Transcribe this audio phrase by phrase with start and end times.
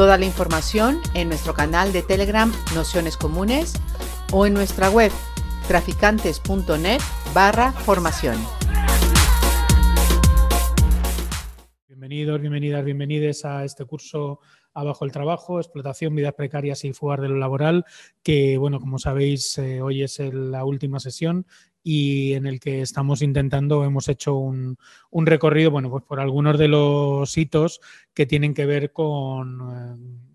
[0.00, 3.74] Toda la información en nuestro canal de Telegram Nociones Comunes
[4.32, 5.12] o en nuestra web
[5.68, 7.02] traficantes.net
[7.34, 8.38] barra formación.
[11.86, 14.40] Bienvenidos, bienvenidas, bienvenides a este curso
[14.74, 17.84] Abajo el Trabajo, Explotación, Vidas Precarias y Fugar de lo Laboral,
[18.22, 21.46] que, bueno, como sabéis, eh, hoy es la última sesión
[21.82, 24.76] y en el que estamos intentando, hemos hecho un,
[25.10, 27.80] un recorrido, bueno, pues por algunos de los hitos
[28.14, 30.29] que tienen que ver con, eh,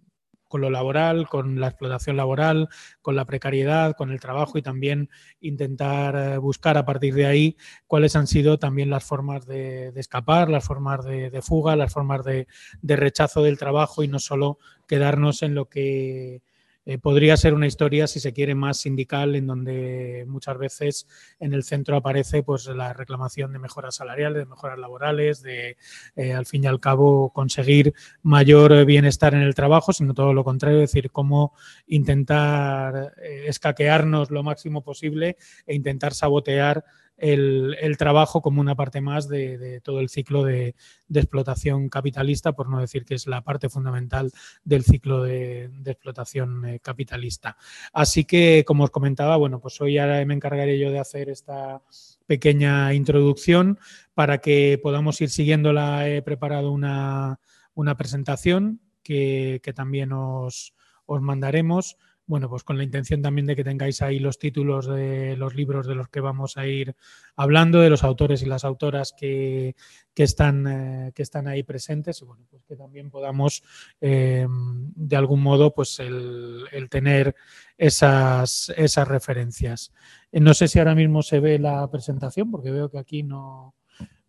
[0.47, 2.69] con lo laboral, con la explotación laboral,
[3.01, 7.57] con la precariedad, con el trabajo y también intentar eh, buscar a partir de ahí
[7.87, 12.47] cuáles han sido también las formas de, escapar, las formas de, fuga, las formas de
[12.81, 14.57] rechazo del trabajo y no solo
[14.87, 16.41] quedarnos en lo que
[16.85, 21.07] eh, podría ser una historia, si se quiere, más sindical, en donde muchas veces
[21.39, 25.77] en el centro aparece pues, la reclamación de mejoras salariales, de mejoras laborales, de
[26.15, 30.33] eh, al fin y al cabo conseguir mayor eh, bienestar en el trabajo, sino todo
[30.33, 31.53] lo contrario, es decir, cómo
[31.87, 33.13] intentar
[33.45, 36.83] escaquearnos lo máximo posible e intentar sabotear
[37.17, 40.75] el, trabajo como una parte más de, todo el ciclo de,
[41.07, 44.31] de explotación capitalista, por no decir que es la parte fundamental
[44.63, 47.57] del ciclo de, de explotación eh, capitalista.
[47.93, 51.81] Así que, como os comentaba, bueno, pues hoy ahora me encargaré yo de hacer esta
[52.25, 53.79] pequeña introducción
[54.13, 56.09] para que podamos ir siguiéndola.
[56.09, 57.39] He preparado una,
[57.73, 60.73] una presentación que, que también os,
[61.05, 61.97] os mandaremos.
[62.27, 65.85] Bueno, pues con la intención también de que tengáis ahí los títulos de los libros
[65.85, 66.95] de los que vamos a ir
[67.35, 69.75] hablando, de los autores y las autoras que,
[70.13, 73.61] que están, eh, que están ahí presentes y bueno, pues que también podamos
[74.01, 77.35] eh, de algún modo pues el, el tener
[77.77, 79.93] esas, esas referencias.
[80.31, 83.75] Eh, no sé si ahora mismo se ve la presentación porque veo que aquí no,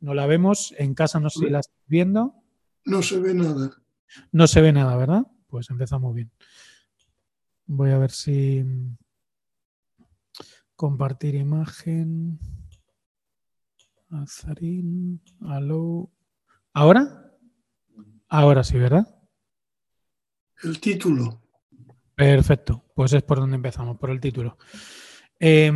[0.01, 0.75] no la vemos.
[0.77, 2.35] En casa no sé si la estáis viendo.
[2.85, 3.71] No se ve nada.
[4.33, 5.23] No se ve nada, ¿verdad?
[5.49, 6.31] Pues empezamos bien.
[7.69, 8.65] Voy a ver si
[10.77, 12.39] compartir imagen.
[14.11, 16.11] Azarín, aló.
[16.73, 17.33] ¿Ahora?
[18.29, 19.07] Ahora sí, ¿verdad?
[20.63, 21.43] El título.
[22.15, 24.57] Perfecto, pues es por donde empezamos, por el título.
[25.41, 25.71] Eh,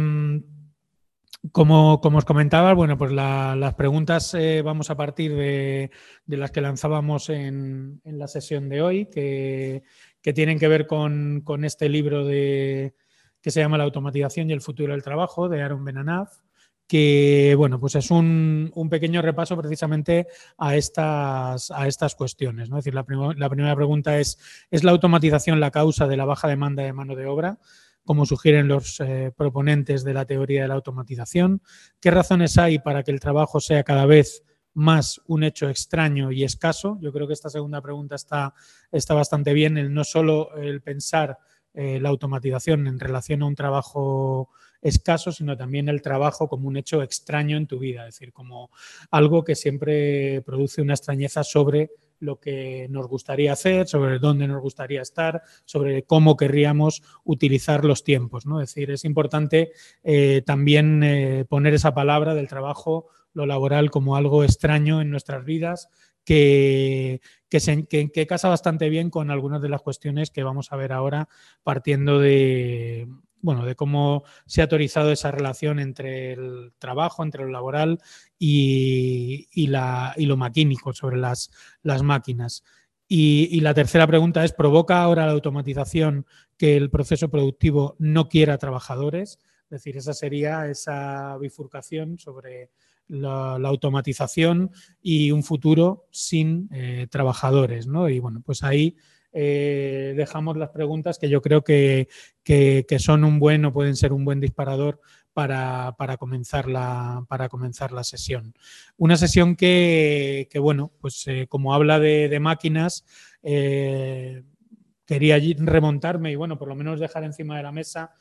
[1.53, 5.91] como, como, os comentaba, bueno, pues la, las preguntas eh, vamos a partir de,
[6.27, 9.83] de, las que lanzábamos en, en la sesión de hoy, que,
[10.23, 12.95] que tienen que ver con, con, este libro de,
[13.41, 16.39] que se llama La automatización y el futuro del trabajo, de Aaron Benanaf,
[16.87, 20.27] que bueno, pues es un, un, pequeño repaso precisamente
[20.59, 22.69] a estas, a estas cuestiones.
[22.69, 22.79] ¿no?
[22.79, 24.39] Es decir, la, la primera pregunta es,
[24.71, 27.59] ¿es la automatización la causa de la baja demanda de mano de obra?
[28.05, 31.63] como sugieren los eh, proponentes de la teoría de la automatización?
[32.01, 34.43] ¿Qué razones hay para que el trabajo sea cada vez
[34.75, 36.99] más un hecho extraño y escaso?
[37.01, 38.55] Yo creo que esta segunda pregunta está,
[38.93, 41.39] está bastante bien, el no solo el pensar
[41.73, 44.51] eh, la automatización en relación a un trabajo
[44.83, 48.71] escaso, sino también el trabajo como un hecho extraño en tu vida, es decir, como
[49.11, 54.61] algo que siempre produce una extrañeza sobre lo que nos gustaría hacer, sobre dónde nos
[54.61, 58.47] gustaría estar, sobre cómo querríamos utilizar los tiempos.
[58.47, 58.61] ¿no?
[58.61, 59.73] Es decir, es importante
[60.05, 65.45] eh, también eh, poner esa palabra del trabajo, lo laboral, como algo extraño en nuestras
[65.45, 65.89] vidas,
[66.25, 70.77] que, que, se, que, casa bastante bien con algunas de las cuestiones que vamos a
[70.77, 71.29] ver ahora,
[71.63, 73.09] partiendo de,
[73.41, 77.99] bueno, de cómo se ha autorizado esa relación entre el trabajo, entre lo laboral
[78.39, 81.51] y, y, la, y lo maquínico sobre las,
[81.83, 82.65] las máquinas.
[83.09, 86.27] Y, y, la tercera pregunta es, ¿provoca ahora la automatización
[86.57, 89.41] que el proceso productivo no quiera trabajadores?
[89.65, 92.71] Es decir, esa sería esa bifurcación sobre
[93.11, 94.71] la, automatización
[95.03, 98.09] y un futuro sin eh, trabajadores, ¿no?
[98.09, 98.97] Y bueno, pues ahí
[99.33, 102.09] eh, dejamos las preguntas que yo creo que,
[102.43, 105.01] que, son un buen o pueden ser un buen disparador
[105.33, 108.55] para, para, comenzar, la, para comenzar la sesión.
[108.97, 113.05] Una sesión que, que bueno, pues eh, como habla de, máquinas,
[113.43, 118.13] quería remontarme y bueno, por lo menos dejar encima de la mesa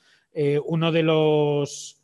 [0.65, 1.98] uno de los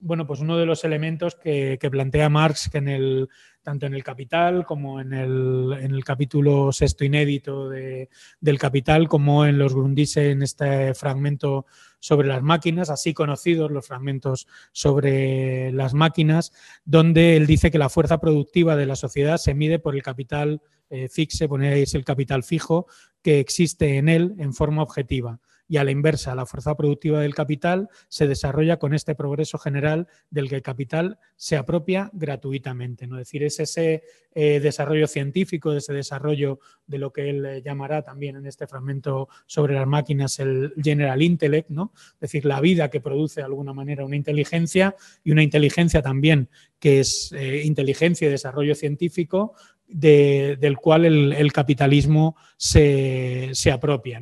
[0.00, 3.28] bueno, pues uno de los elementos que, plantea Marx que en el,
[3.62, 8.08] tanto en el Capital como en el, en el capítulo sexto inédito de,
[8.40, 11.66] del Capital, como en los Grundise en este fragmento
[11.98, 16.52] sobre las máquinas, así conocidos los fragmentos sobre las máquinas,
[16.84, 20.62] donde él dice que la fuerza productiva de la sociedad se mide por el capital
[20.88, 22.86] eh, fixe, ponéis el capital fijo,
[23.22, 27.32] que existe en él en forma objetiva y a la inversa, la fuerza productiva del
[27.32, 33.04] capital se desarrolla con este progreso general del que el capital se apropia gratuitamente.
[33.04, 34.02] Es decir, es ese
[34.34, 36.58] eh, desarrollo científico, ese desarrollo
[36.88, 41.22] de lo que él eh, llamará también en este fragmento sobre las máquinas el general
[41.22, 41.92] intellect, ¿no?
[42.14, 46.48] es decir, la vida que produce de alguna manera una inteligencia y una inteligencia también
[46.80, 49.54] que es eh, inteligencia y desarrollo científico
[49.86, 54.20] del cual el, capitalismo se, se apropia.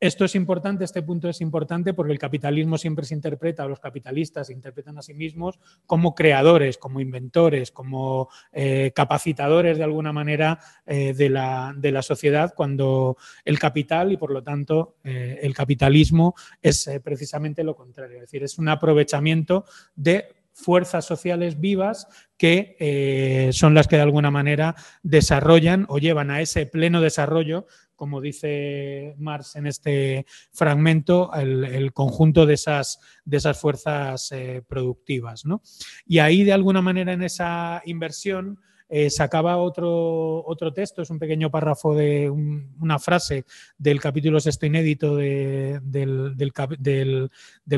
[0.00, 4.46] Esto es importante, este punto es importante porque el capitalismo siempre se interpreta, los capitalistas
[4.46, 10.60] se interpretan a sí mismos como creadores, como inventores, como eh, capacitadores de alguna manera
[10.86, 16.88] eh, de, la, sociedad, cuando el capital y por lo tanto eh, el capitalismo es
[17.02, 19.64] precisamente lo contrario, es decir, es un aprovechamiento
[19.96, 24.74] de fuerzas sociales vivas que son las que de alguna manera
[25.04, 27.66] desarrollan o llevan a ese pleno desarrollo
[27.98, 35.42] como dice Marx en este fragmento, el, conjunto de esas, de esas fuerzas eh, productivas.
[36.06, 41.18] Y ahí, de alguna manera, en esa inversión, eh, sacaba otro, otro texto, es un
[41.18, 43.44] pequeño párrafo de una frase
[43.76, 46.52] del capítulo sexto inédito del, del,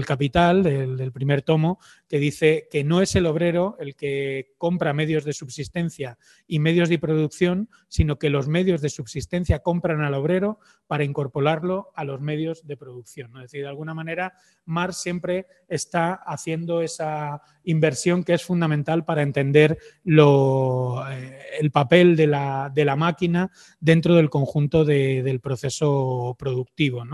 [0.05, 5.25] Capital, del, primer tomo, que dice que no es el obrero el que compra medios
[5.25, 6.17] de subsistencia
[6.47, 11.91] y medios de producción, sino que los medios de subsistencia compran al obrero para incorporarlo
[11.95, 13.37] a los medios de producción.
[13.37, 14.35] Es decir, de alguna manera,
[14.65, 22.17] Marx siempre está haciendo esa inversión que es fundamental para entender lo, eh, el papel
[22.17, 27.05] de la, de la, máquina dentro del conjunto del proceso productivo.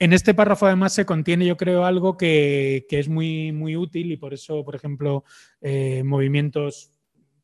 [0.00, 4.16] En este párrafo además se contiene, yo creo, algo que, es muy, muy útil y
[4.16, 5.24] por eso, por ejemplo,
[5.60, 6.92] eh, movimientos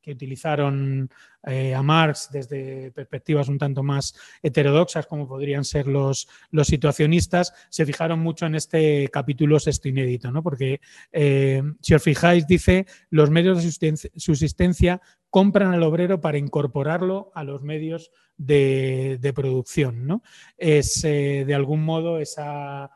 [0.01, 1.09] que utilizaron
[1.47, 7.55] eh, a Marx desde perspectivas un tanto más heterodoxas, como podrían ser los, los situacionistas,
[7.71, 10.43] se fijaron mucho en este capítulo sexto inédito, ¿no?
[10.43, 10.81] porque
[11.81, 15.01] si os fijáis, dice, los medios de subsistencia
[15.35, 20.07] compran al obrero para incorporarlo a los medios de, producción.
[20.07, 20.23] ¿no?
[20.57, 22.89] Es eh, de algún modo esa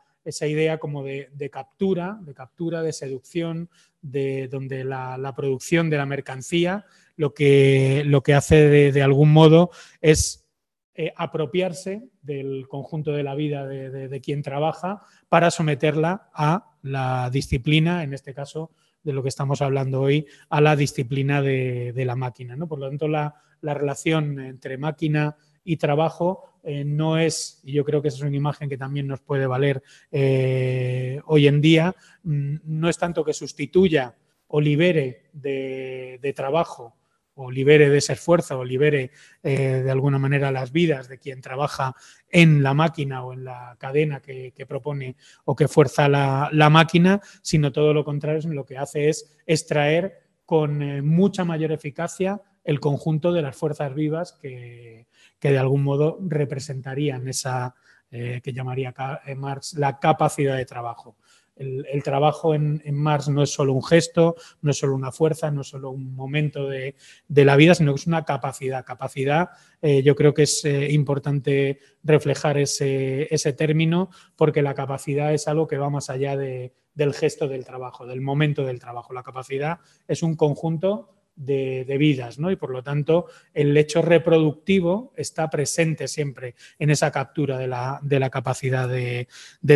[0.47, 3.69] idea como de, captura, de captura, de seducción,
[4.01, 6.85] de donde la, producción de la mercancía
[7.17, 10.47] lo que, lo que hace de, algún modo es
[10.93, 18.01] eh, apropiarse del conjunto de la vida de, quien trabaja para someterla a la disciplina,
[18.03, 18.71] en este caso
[19.03, 22.55] de lo que estamos hablando hoy, a la disciplina de, la máquina.
[22.55, 22.67] ¿no?
[22.67, 27.85] Por lo tanto, la, la relación entre máquina y trabajo eh, no es, y yo
[27.85, 29.81] creo que esa es una imagen que también nos puede valer
[30.11, 34.15] eh, hoy en día, mm, no es tanto que sustituya
[34.47, 36.95] o libere de, trabajo
[37.41, 39.11] o libere de ese esfuerzo o libere
[39.43, 41.95] eh, de alguna manera las vidas de quien trabaja
[42.29, 45.15] en la máquina o en la cadena que, propone
[45.45, 51.05] o que fuerza la, máquina, sino todo lo contrario, lo que hace es extraer con
[51.05, 55.07] mucha mayor eficacia el conjunto de las fuerzas vivas que,
[55.39, 57.75] que de algún modo representarían esa
[58.11, 58.91] eh, que llamaría
[59.27, 61.15] eh, Marx la capacidad de trabajo.
[61.59, 65.61] El, trabajo en, Marx no es solo un gesto, no es solo una fuerza, no
[65.61, 66.95] es solo un momento de,
[67.27, 68.85] la vida, sino que es una capacidad.
[68.85, 69.49] Capacidad,
[69.81, 75.77] eh, yo creo que es importante reflejar ese, término porque la capacidad es algo que
[75.77, 79.13] va más allá del gesto del trabajo, del momento del trabajo.
[79.13, 82.51] La capacidad es un conjunto de, vidas, ¿no?
[82.51, 88.29] Y por lo tanto, el hecho reproductivo está presente siempre en esa captura de la,
[88.29, 89.27] capacidad de,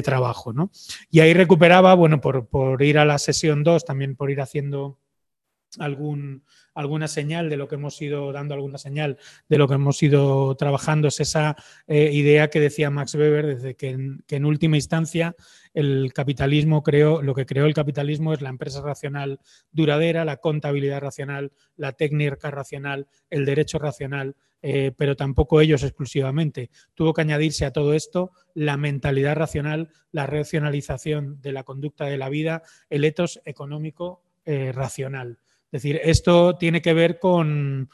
[0.03, 0.71] trabajo, ¿no?
[1.09, 4.99] Y ahí recuperaba, bueno, por, por ir a la sesión 2, también por ir haciendo
[5.79, 6.43] algún,
[6.73, 10.55] alguna señal de lo que hemos ido dando, alguna señal de lo que hemos ido
[10.55, 11.55] trabajando, es esa
[11.87, 15.35] eh, idea que decía Max Weber, desde que en, última instancia
[15.73, 19.39] el capitalismo creó, lo que creó el capitalismo es la empresa racional
[19.71, 26.69] duradera, la contabilidad racional, la técnica racional, el derecho racional, eh, pero tampoco ellos exclusivamente.
[26.93, 32.17] Tuvo que añadirse a todo esto la mentalidad racional, la racionalización de la conducta de
[32.17, 35.39] la vida, el etos económico eh, racional.
[35.73, 37.89] Es decir, esto tiene que ver con,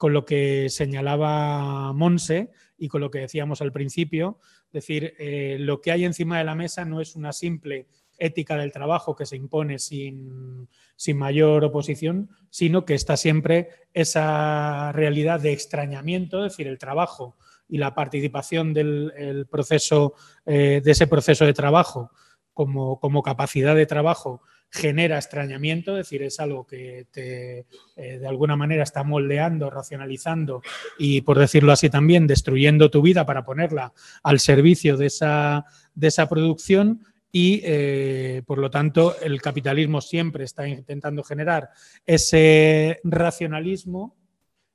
[0.00, 4.38] lo que señalaba Monse y con lo que decíamos al principio.
[4.66, 7.88] Es decir, eh, lo que hay encima de la mesa no es una simple
[8.18, 14.92] ética del trabajo que se impone sin, sin mayor oposición, sino que está siempre esa
[14.92, 17.36] realidad de extrañamiento, es decir, el trabajo
[17.68, 20.14] y la participación del proceso,
[20.46, 22.12] eh, de ese proceso de trabajo
[22.54, 28.56] como, capacidad de trabajo genera extrañamiento, es decir, es algo que te, eh, de alguna
[28.56, 30.62] manera está moldeando, racionalizando
[30.98, 33.92] y, por decirlo así también, destruyendo tu vida para ponerla
[34.22, 40.44] al servicio de esa, de esa producción y, eh, por lo tanto, el capitalismo siempre
[40.44, 41.70] está intentando generar
[42.06, 44.16] ese racionalismo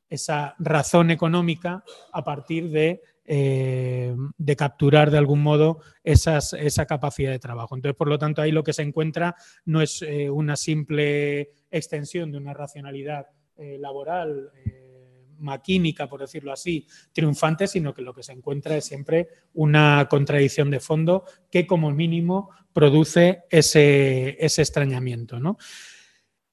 [0.09, 6.41] esa razón económica a partir de, eh, de capturar de algún modo esa
[6.88, 7.75] capacidad de trabajo.
[7.75, 12.31] Entonces, por lo tanto, ahí lo que se encuentra no es eh, una simple extensión
[12.31, 14.51] de una racionalidad eh, laboral
[15.38, 20.71] maquínica, por decirlo así, triunfante, sino que lo que se encuentra es siempre una contradicción
[20.71, 25.39] de fondo que como mínimo produce ese, ese extrañamiento.
[25.39, 25.59] ¿no?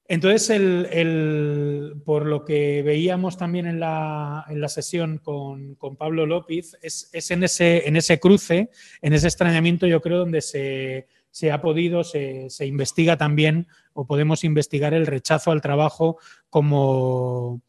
[0.09, 7.43] Entonces, el, por lo que veíamos también en la, sesión con, Pablo López, es, en,
[7.43, 8.69] ese, en, ese, cruce,
[9.01, 14.93] en ese extrañamiento, yo creo, donde se, ha podido, se, investiga también, o podemos investigar
[14.93, 16.17] el rechazo al trabajo
[16.49, 17.61] como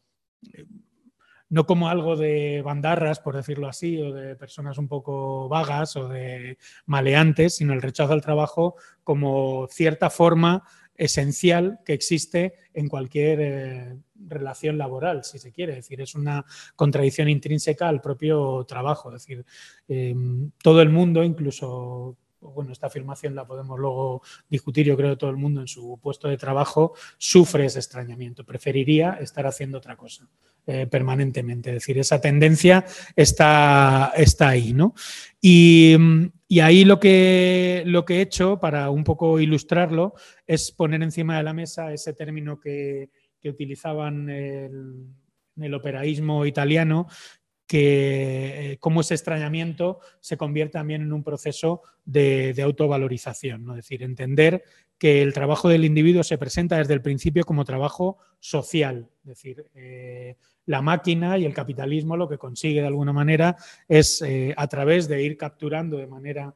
[1.49, 6.07] no como algo de bandarras, por decirlo así, o de personas un poco vagas o
[6.07, 10.63] de maleantes, sino el rechazo al trabajo como cierta forma
[10.99, 15.73] esencial que existe en cualquier eh, relación laboral, si se quiere.
[15.73, 19.09] Es decir, es una contradicción intrínseca al propio trabajo.
[19.09, 19.45] Es decir,
[19.87, 25.17] em, todo el mundo, incluso bueno, esta afirmación la podemos luego discutir, yo creo que
[25.17, 29.97] todo el mundo en su puesto de trabajo sufre ese extrañamiento, preferiría estar haciendo otra
[29.97, 30.25] cosa
[30.65, 34.93] eh, permanentemente, es decir, esa tendencia está, está ahí, ¿no?
[35.41, 35.97] Y,
[36.57, 40.15] ahí lo que, lo que he hecho, para un poco ilustrarlo,
[40.47, 43.09] es poner encima de la mesa ese término que,
[43.41, 45.15] utilizaban en
[45.61, 47.07] el operaísmo italiano,
[47.69, 53.73] que eh, cómo ese extrañamiento se convierte también en un proceso de, autovalorización, ¿no?
[53.73, 54.63] es decir, entender
[54.97, 59.65] que el trabajo del individuo se presenta desde el principio como trabajo social, es decir,
[59.75, 60.35] eh,
[60.69, 63.57] la máquina y el capitalismo lo que consigue de alguna manera
[63.87, 66.53] es eh, a través de ir capturando de manera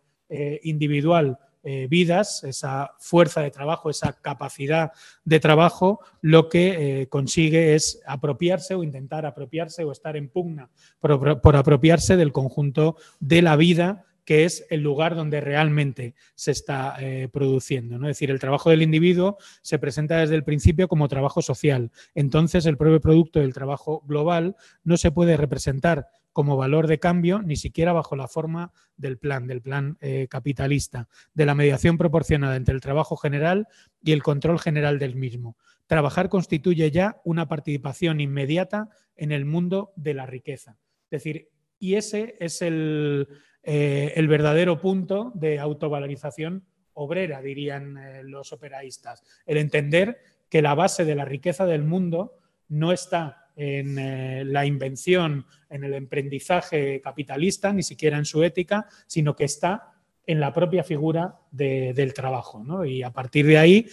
[0.63, 4.91] individual eh, vidas, esa fuerza de trabajo, esa capacidad
[5.23, 10.69] de trabajo, lo que eh, consigue es apropiarse o intentar apropiarse o estar en pugna
[10.99, 16.95] por, apropiarse del conjunto de la vida que es el lugar donde realmente se está
[16.99, 17.97] eh, produciendo.
[17.97, 18.07] ¿no?
[18.07, 21.91] Es decir, el trabajo del individuo se presenta desde el principio como trabajo social.
[22.15, 27.41] Entonces, el propio producto del trabajo global no se puede representar como valor de cambio,
[27.43, 32.55] ni siquiera bajo la forma del plan, del plan eh, capitalista, de la mediación proporcionada
[32.55, 33.67] entre el trabajo general
[34.03, 35.57] y el control general del mismo.
[35.85, 40.79] Trabajar constituye ya una participación inmediata en el mundo de la riqueza.
[41.11, 43.27] Es decir, y ese es el,
[43.63, 49.23] eh, verdadero punto de autovalorización obrera, dirían eh, los operaístas.
[49.45, 54.65] El entender que la base de la riqueza del mundo no está en eh, la
[54.65, 59.93] invención, en el emprendizaje capitalista, ni siquiera en su ética, sino que está
[60.25, 62.85] en la propia figura del trabajo.
[62.85, 63.85] Y a partir de ahí,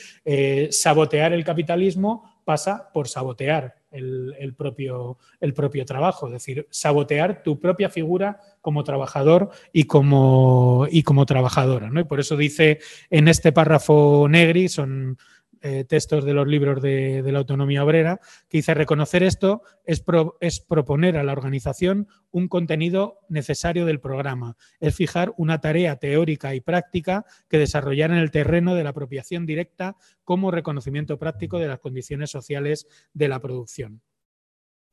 [0.71, 7.59] sabotear el capitalismo pasa por sabotear el, propio, el, propio, trabajo, es decir, sabotear tu
[7.59, 11.91] propia figura como trabajador y como, y como trabajadora.
[11.95, 12.79] Y por eso dice
[13.11, 15.19] en este párrafo Negri, son
[15.63, 20.03] eh, textos de los libros de, la autonomía obrera, que dice reconocer esto es,
[20.41, 26.55] es proponer a la organización un contenido necesario del programa, es fijar una tarea teórica
[26.55, 31.69] y práctica que desarrollar en el terreno de la apropiación directa como reconocimiento práctico de
[31.69, 34.03] las condiciones sociales de la producción.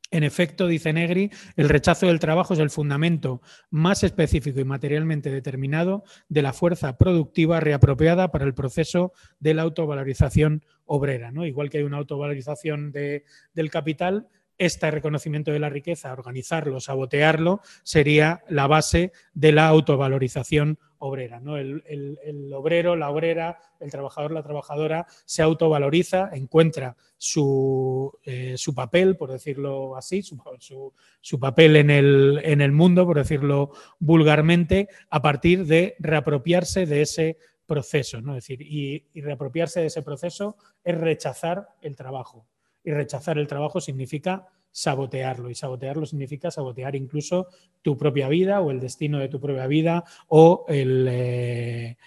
[0.09, 5.29] En efecto, dice Negri, el rechazo del trabajo es el fundamento más específico y materialmente
[5.29, 11.31] determinado de la fuerza productiva reapropiada para el proceso de la autovalorización obrera.
[11.31, 11.45] ¿no?
[11.45, 18.43] Igual que hay una autovalorización del capital, este reconocimiento de la riqueza, organizarlo, sabotearlo, sería
[18.49, 21.39] la base de la autovalorización obrera.
[21.39, 21.57] ¿no?
[21.57, 29.31] El, obrero, la obrera, el trabajador, la trabajadora se autovaloriza, encuentra su, eh, papel, por
[29.31, 35.95] decirlo así, su, papel en el, en el, mundo, por decirlo vulgarmente, a partir de
[35.99, 38.21] reapropiarse de ese proceso.
[38.21, 38.33] ¿no?
[38.33, 42.47] Decir, y, y reapropiarse de ese proceso es rechazar el trabajo.
[42.87, 45.49] Y rechazar el trabajo significa sabotearlo.
[45.49, 47.47] Y sabotearlo significa sabotear incluso
[47.81, 51.97] tu propia vida o el destino de tu propia vida o el, eh,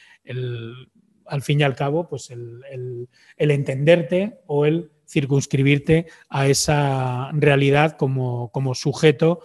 [1.27, 8.51] al fin y al cabo, pues el, entenderte o el circunscribirte a esa realidad como,
[8.51, 9.43] como sujeto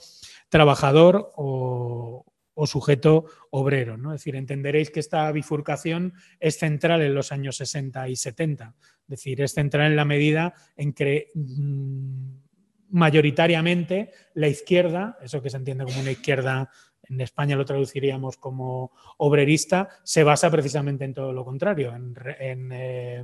[0.48, 2.24] trabajador o,
[2.54, 3.98] o sujeto obrero.
[3.98, 4.14] ¿no?
[4.14, 8.74] Es decir, entenderéis que esta bifurcación es central en los años 60 y 70.
[9.06, 12.38] Es decir, es central en la medida en que mm,
[12.90, 16.70] mayoritariamente la izquierda, eso que se entiende como una izquierda,
[17.04, 23.24] en España lo traduciríamos como obrerista, se basa precisamente en todo lo contrario, en, eh,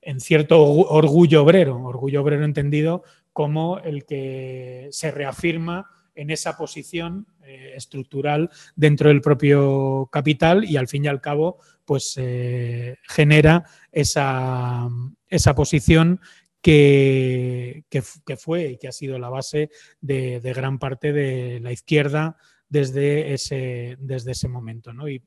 [0.00, 5.86] en cierto orgullo obrero, orgullo obrero entendido como el que se reafirma
[6.18, 11.60] en esa posición eh, estructural dentro del propio capital y al fin y al cabo
[11.84, 14.88] pues eh, genera esa,
[15.28, 16.20] esa posición
[16.60, 18.02] que, que,
[18.36, 19.70] fue y que ha sido la base
[20.00, 22.36] de, gran parte de la izquierda
[22.68, 24.92] desde ese, desde ese momento.
[25.08, 25.22] Y,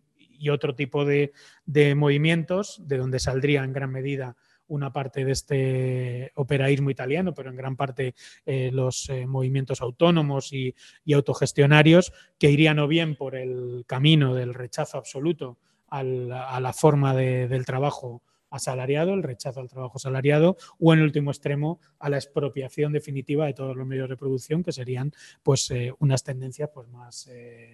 [0.50, 1.34] otro tipo de,
[1.66, 4.36] de, movimientos de donde saldría en gran medida
[4.72, 10.54] una parte de este operaísmo italiano, pero en gran parte eh, los eh, movimientos autónomos
[10.54, 10.74] y,
[11.14, 15.58] autogestionarios que irían o bien por el camino del rechazo absoluto
[15.90, 21.82] a la forma del trabajo asalariado, el rechazo al trabajo asalariado, o en último extremo
[22.00, 25.12] a la expropiación definitiva de todos los medios de producción, que serían
[25.44, 27.30] pues eh, unas tendencias pues más,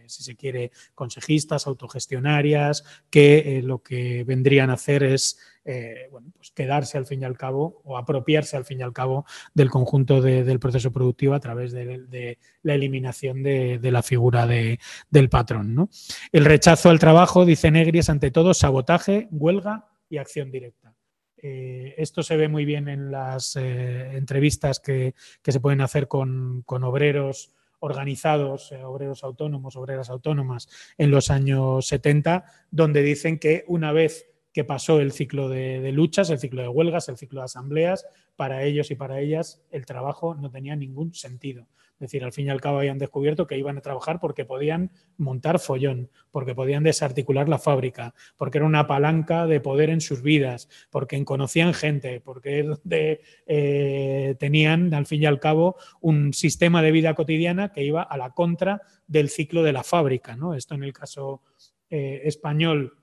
[0.07, 5.37] si se quiere, consejistas, autogestionarias, que lo que vendrían a hacer es
[6.11, 9.25] bueno, pues quedarse al fin y al cabo o apropiarse al fin y al cabo
[9.53, 15.89] del conjunto del proceso productivo a través de, la eliminación de, la figura del patrón.
[16.31, 20.93] El rechazo al trabajo, dice Negri, es ante todo sabotaje, huelga y acción directa.
[21.39, 26.63] Eh, esto se ve muy bien en las eh, entrevistas que, se pueden hacer con,
[26.67, 33.91] obreros organizados, eh, obreros autónomos, obreras autónomas en los años 70, donde dicen que una
[33.91, 34.25] vez
[34.57, 38.63] que pasó el ciclo de, luchas, el ciclo de huelgas, el ciclo de asambleas, para
[38.63, 41.67] ellos y para ellas el trabajo no tenía ningún sentido.
[41.93, 44.89] Es decir, al fin y al cabo habían descubierto que iban a trabajar porque podían
[45.17, 50.23] montar follón, porque podían desarticular la fábrica, porque era una palanca de poder en sus
[50.23, 52.67] vidas, porque conocían gente, porque
[53.45, 58.17] eh, tenían al fin y al cabo un sistema de vida cotidiana que iba a
[58.17, 60.35] la contra del ciclo de la fábrica.
[60.35, 60.55] ¿no?
[60.55, 61.43] Esto en el caso
[61.91, 62.97] eh, español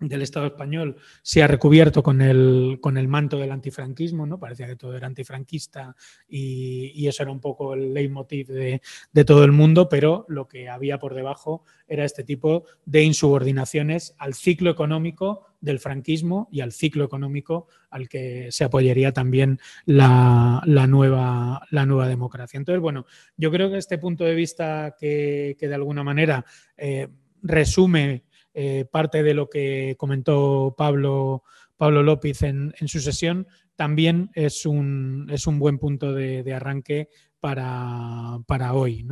[0.00, 4.40] del Estado español se ha recubierto con el, con el manto del antifranquismo, ¿no?
[4.40, 5.94] Parecía que todo era antifranquista
[6.28, 8.80] y, eso era un poco el leitmotiv de,
[9.12, 14.14] de, todo el mundo, pero lo que había por debajo era este tipo de insubordinaciones
[14.18, 20.62] al ciclo económico del franquismo y al ciclo económico al que se apoyaría también la,
[20.88, 22.58] nueva, la nueva democracia.
[22.58, 26.44] Entonces, bueno, yo creo que este punto de vista que, de alguna manera
[26.76, 27.08] eh,
[27.42, 31.42] resume eh, parte de lo que comentó Pablo,
[31.78, 37.08] López en, su sesión, también es un, es un buen punto de, arranque
[37.38, 38.42] para,
[38.74, 39.06] hoy.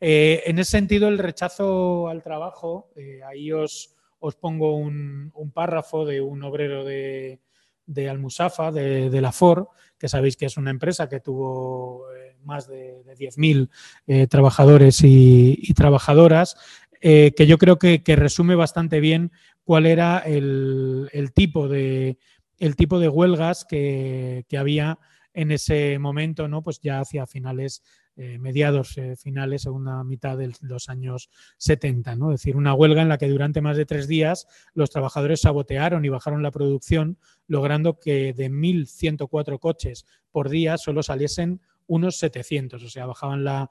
[0.00, 6.04] Eh, en ese sentido, el rechazo al trabajo, eh, ahí os, os pongo un, párrafo
[6.04, 7.40] de un obrero de,
[7.86, 12.04] de Almusafa, de, la FOR, que sabéis que es una empresa que tuvo
[12.44, 16.56] más de, 10.000 trabajadores y, trabajadoras,
[17.00, 19.32] eh, que yo creo que, resume bastante bien
[19.64, 22.18] cuál era el, tipo, de,
[22.58, 24.98] el tipo de huelgas que, había
[25.34, 26.62] en ese momento, ¿no?
[26.62, 27.82] Pues ya hacia finales,
[28.16, 31.28] eh, mediados eh, finales, segunda mitad de los años
[31.58, 32.32] 70, ¿no?
[32.32, 36.06] Es decir, una huelga en la que durante más de tres días los trabajadores sabotearon
[36.06, 42.82] y bajaron la producción, logrando que de 1.104 coches por día solo saliesen unos 700,
[42.82, 43.70] o sea, bajaban la,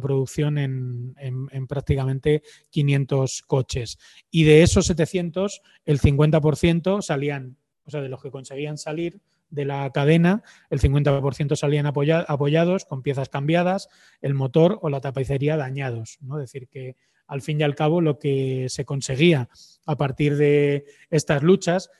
[0.00, 3.98] producción en, prácticamente 500 coches.
[4.30, 9.64] Y de esos 700, el 50% salían, o sea, de los que conseguían salir de
[9.64, 13.88] la cadena, el 50% salían apoyados con piezas cambiadas,
[14.20, 16.18] el motor o la tapicería dañados.
[16.20, 16.40] ¿no?
[16.40, 19.48] Es decir, que al fin y al cabo lo que se conseguía
[19.86, 21.90] a partir de estas luchas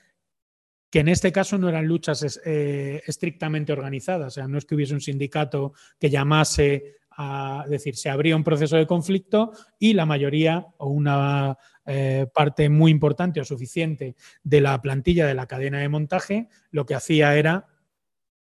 [0.95, 4.77] que en este caso no eran luchas eh, estrictamente organizadas, o sea, no es que
[4.77, 10.07] hubiese un sindicato que llamase a decir, se abría un proceso de conflicto y la
[10.07, 15.79] mayoría o una eh, parte muy importante o suficiente de la plantilla de la cadena
[15.79, 17.67] de montaje lo que hacía era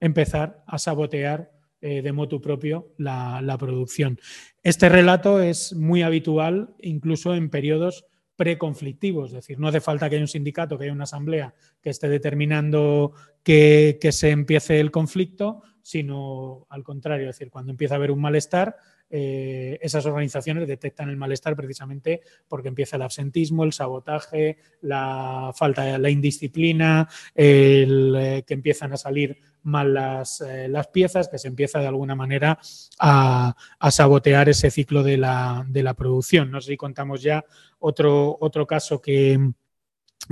[0.01, 4.19] empezar a sabotear eh, de motu propio la producción.
[4.63, 8.07] Este relato es muy habitual incluso en periodos
[8.37, 11.91] preconflictivos, es decir, no hace falta que haya un sindicato, que haya una asamblea que
[11.91, 17.97] esté determinando que, se empiece el conflicto, sino al contrario, es decir, cuando empieza a
[17.97, 18.77] haber un malestar,
[19.15, 25.99] eh, esas organizaciones detectan el malestar precisamente porque empieza el absentismo, el sabotaje, la falta
[25.99, 31.79] la indisciplina, eh, que empiezan a salir mal las, eh, las, piezas, que se empieza
[31.79, 32.59] de alguna manera
[32.99, 36.51] a, a sabotear ese ciclo de la, de la, producción.
[36.51, 37.45] No sé si contamos ya
[37.81, 39.39] otro, otro caso que,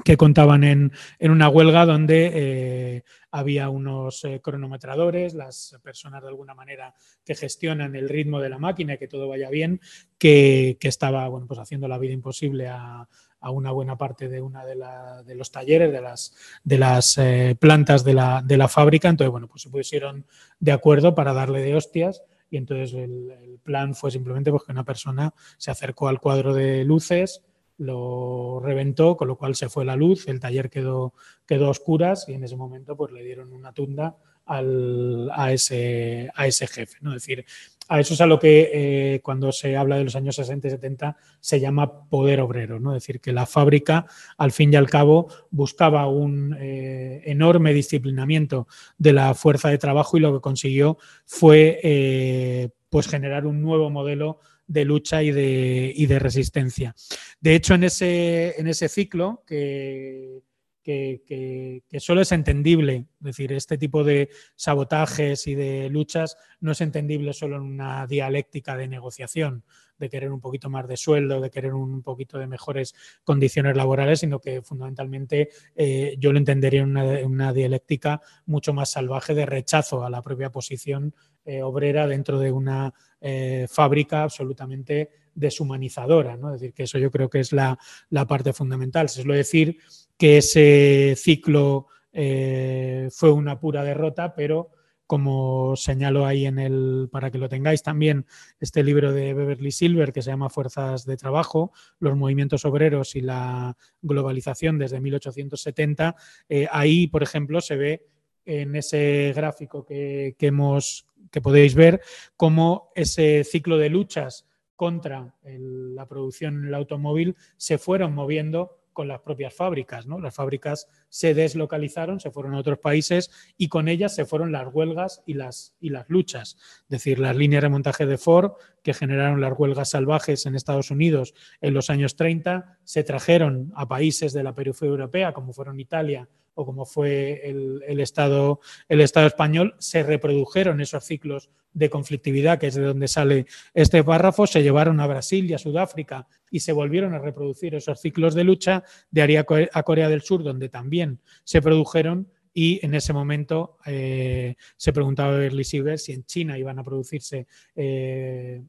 [0.05, 6.29] que contaban en, en, una huelga donde eh, había unos eh, cronometradores, las personas de
[6.29, 9.81] alguna manera que gestionan el ritmo de la máquina y que todo vaya bien,
[10.19, 13.09] que, que estaba bueno, pues haciendo la vida imposible a,
[13.41, 17.19] a una buena parte de una de, la, de, los talleres, de las, de las
[17.19, 19.09] eh, plantas de la, de la, fábrica.
[19.09, 20.27] Entonces, bueno, pues se pusieron
[20.59, 24.73] de acuerdo para darle de hostias y entonces el, el plan fue simplemente pues, que
[24.73, 27.43] una persona se acercó al cuadro de luces,
[27.81, 31.15] lo reventó, con lo cual se fue la luz, el taller quedó,
[31.47, 36.31] quedó a oscuras y en ese momento pues le dieron una tunda al, a, ese,
[36.35, 36.99] a ese jefe.
[37.01, 37.11] ¿no?
[37.11, 37.47] Es decir,
[37.89, 40.71] a eso es a lo que eh, cuando se habla de los años 60 y
[40.73, 42.95] 70 se llama poder obrero, ¿no?
[42.95, 48.69] Es decir, que la fábrica, al fin y al cabo, buscaba un eh, enorme disciplinamiento
[48.99, 53.91] de la fuerza de trabajo y lo que consiguió fue eh, pues generar un nuevo
[53.91, 54.39] modelo
[54.71, 56.95] de lucha y de, y de resistencia.
[57.41, 60.43] De hecho, en ese, en ese ciclo que,
[60.83, 66.73] que, que, solo es entendible, es decir, este tipo de sabotajes y de luchas no
[66.73, 69.65] es entendible solo en una dialéctica de negociación,
[69.99, 74.21] de querer un poquito más de sueldo, de querer un poquito de mejores condiciones laborales,
[74.21, 79.47] sino que fundamentalmente eh, yo lo entendería en una, una, dialéctica mucho más salvaje de
[79.47, 86.37] rechazo a la propia posición eh, obrera dentro de una eh, fábrica absolutamente deshumanizadora.
[86.37, 86.55] ¿no?
[86.55, 87.79] Es decir, que eso yo creo que es la,
[88.09, 89.07] la parte fundamental.
[89.07, 89.79] Es decir
[90.17, 94.71] que ese ciclo eh, fue una pura derrota, pero
[95.07, 98.27] como señalo ahí en el, para que lo tengáis también,
[98.61, 103.21] este libro de Beverly Silver que se llama Fuerzas de Trabajo, los movimientos obreros y
[103.21, 106.15] la globalización desde 1870,
[106.49, 108.07] eh, ahí, por ejemplo, se ve
[108.45, 112.01] en ese gráfico que, que, hemos, que podéis ver
[112.37, 119.09] cómo ese ciclo de luchas contra la producción en el automóvil se fueron moviendo con
[119.09, 120.07] las propias fábricas.
[120.07, 120.19] ¿no?
[120.19, 124.69] Las fábricas se deslocalizaron, se fueron a otros países y con ellas se fueron las
[124.73, 126.57] huelgas y las, y las luchas.
[126.83, 130.91] Es decir, las líneas de montaje de Ford, que generaron las huelgas salvajes en Estados
[130.91, 135.79] Unidos en los años 30, se trajeron a países de la periferia europea, como fueron
[135.79, 136.29] Italia
[136.65, 142.75] como fue el, Estado, el Estado español, se reprodujeron esos ciclos de conflictividad, que es
[142.75, 147.15] de donde sale este párrafo, se llevaron a Brasil y a Sudáfrica y se volvieron
[147.15, 152.29] a reproducir esos ciclos de lucha de a Corea del Sur, donde también se produjeron
[152.53, 156.85] y en ese momento eh, se preguntaba a Berly Sieber si en China iban a
[156.85, 157.47] producirse
[157.77, 158.63] eh,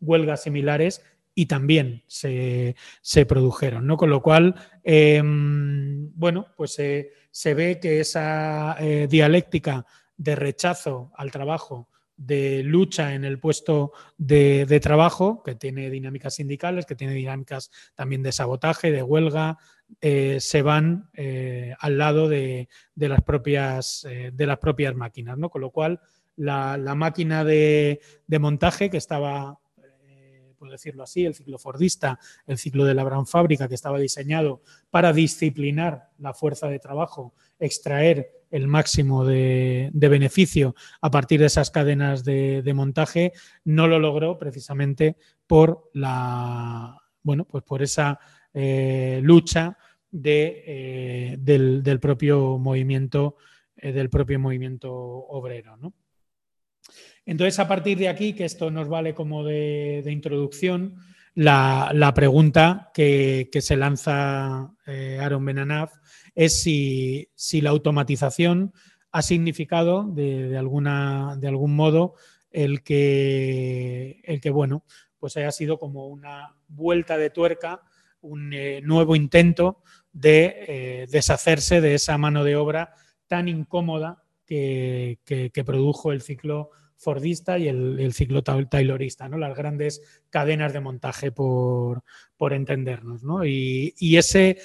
[0.00, 1.02] huelgas similares
[1.38, 3.98] y también se, se, produjeron, ¿no?
[3.98, 9.84] Con lo cual, eh, bueno, pues eh, se ve que esa eh, dialéctica
[10.16, 16.86] de rechazo al trabajo, de lucha en el puesto de, trabajo, que tiene dinámicas sindicales,
[16.86, 19.58] que tiene dinámicas también de sabotaje, de huelga,
[20.00, 25.36] eh, se van eh, al lado de, de, las propias, de las propias máquinas.
[25.36, 25.50] ¿no?
[25.50, 26.00] Con lo cual,
[26.36, 29.58] la, la máquina de, de, montaje que estaba,
[30.56, 34.62] por decirlo así, el ciclo Fordista, el ciclo de la gran fábrica, que estaba diseñado
[34.90, 41.70] para disciplinar la fuerza de trabajo, extraer el máximo de, beneficio a partir de esas
[41.70, 43.32] cadenas de, montaje,
[43.64, 45.16] no lo logró precisamente
[45.46, 48.20] por la bueno, pues por esa
[48.54, 49.76] eh, lucha
[50.10, 53.36] de, eh, del, del, propio movimiento
[53.78, 55.76] eh, del propio movimiento obrero.
[55.76, 55.92] ¿no?
[57.26, 60.96] Entonces, a partir de aquí, que esto nos vale como de, introducción,
[61.34, 65.92] la, pregunta que, se lanza Aaron Benanaf
[66.36, 68.72] es si, si la automatización
[69.10, 72.14] ha significado de, alguna, de algún modo
[72.50, 74.84] el que, el que, bueno,
[75.18, 77.82] pues haya sido como una vuelta de tuerca,
[78.20, 82.92] un eh, nuevo intento de eh, deshacerse de esa mano de obra
[83.26, 89.36] tan incómoda que, que produjo el ciclo Fordista y el, ciclo Taylorista, ¿no?
[89.38, 92.02] las grandes cadenas de montaje por,
[92.50, 93.22] entendernos.
[93.22, 93.44] ¿no?
[93.44, 94.58] Y, ese,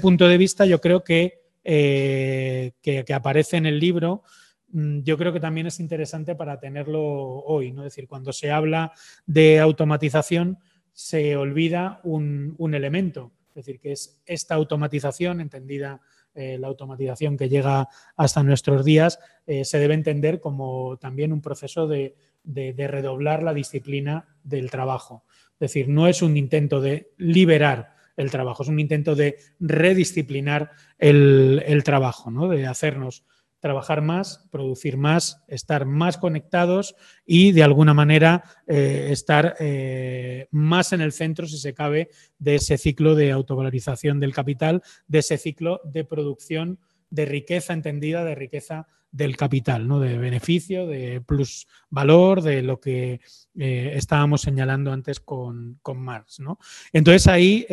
[0.00, 4.22] punto de vista yo creo que, eh, que, aparece en el libro,
[4.68, 7.72] mm, yo creo que también es interesante para tenerlo hoy.
[7.72, 7.82] ¿no?
[7.82, 8.92] Es decir, cuando se habla
[9.26, 10.58] de automatización,
[10.92, 16.00] se olvida un, un elemento, es decir, que es esta automatización entendida
[16.36, 21.40] eh, la automatización que llega hasta nuestros días, eh, se debe entender como también un
[21.40, 25.24] proceso de, redoblar la disciplina del trabajo.
[25.54, 30.70] Es decir, no es un intento de liberar el trabajo, es un intento de redisciplinar
[30.98, 32.48] el, el trabajo, ¿no?
[32.48, 33.24] de hacernos
[33.66, 36.94] trabajar más, producir más, estar más conectados
[37.26, 42.54] y de alguna manera eh, estar eh, más en el centro, si se cabe, de
[42.54, 46.78] ese ciclo de autovalorización del capital, de ese ciclo de producción
[47.10, 49.98] de riqueza entendida, de riqueza del capital, ¿no?
[49.98, 53.20] de beneficio, de plus valor, de lo que
[53.58, 56.38] eh, estábamos señalando antes con, con Marx.
[56.38, 56.60] ¿no?
[56.92, 57.66] Entonces ahí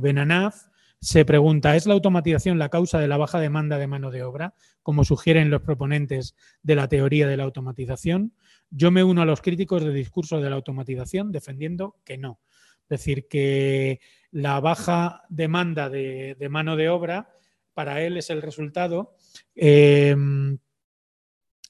[0.00, 0.66] Benanaf
[1.04, 4.54] se pregunta, ¿es la automatización la causa de la baja demanda de mano de obra,
[4.82, 8.32] como sugieren los proponentes de la teoría de la automatización?
[8.70, 12.40] Yo me uno a los críticos del discurso de la automatización defendiendo que no.
[12.84, 17.28] Es decir, que la baja demanda de, mano de obra
[17.74, 19.14] para él es el resultado
[19.54, 20.56] em,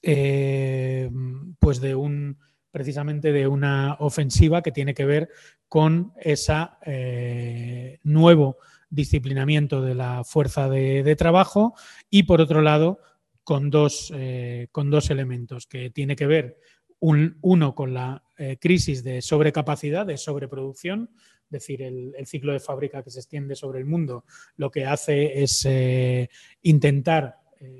[0.01, 2.37] em, pues de un
[2.71, 5.29] precisamente de una ofensiva que tiene que ver
[5.67, 8.57] con esa eh, nuevo
[8.89, 11.73] disciplinamiento de la fuerza de, trabajo
[12.09, 12.99] y por otro lado
[13.43, 16.59] con dos, eh, con dos elementos que tiene que ver
[16.99, 21.11] uno con la eh, crisis de sobrecapacidad, de sobreproducción,
[21.45, 25.43] es decir, el, ciclo de fábrica que se extiende sobre el mundo lo que hace
[25.43, 26.29] es eh,
[26.63, 27.37] intentar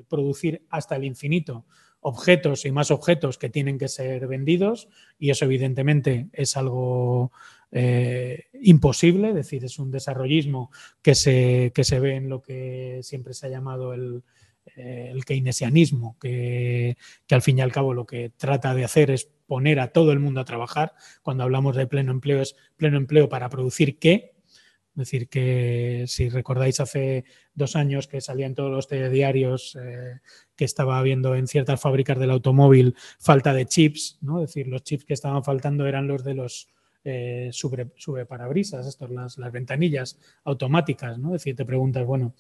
[0.08, 1.66] producir hasta el infinito
[2.08, 4.88] objetos y más objetos que tienen que ser vendidos
[5.18, 7.32] y eso evidentemente es algo
[7.72, 13.34] eh, imposible, es decir, es un desarrollismo que se, se ve en lo que siempre
[13.34, 14.24] se ha llamado el,
[14.76, 16.98] eh, keynesianismo, que,
[17.30, 20.20] al fin y al cabo lo que trata de hacer es poner a todo el
[20.20, 20.94] mundo a trabajar.
[21.22, 24.36] Cuando hablamos de pleno empleo es pleno empleo para producir qué.
[24.96, 30.22] Es decir, que si recordáis hace dos años que salían todos los telediarios eh,
[30.56, 34.42] que estaba habiendo en ciertas fábricas del automóvil falta de chips, ¿no?
[34.42, 36.70] Es decir, los chips que estaban faltando eran los de los
[37.08, 41.36] eh, sube, parabrisas, estos, las, las, ventanillas automáticas, ¿no?
[41.36, 42.34] Es decir, te preguntas, bueno,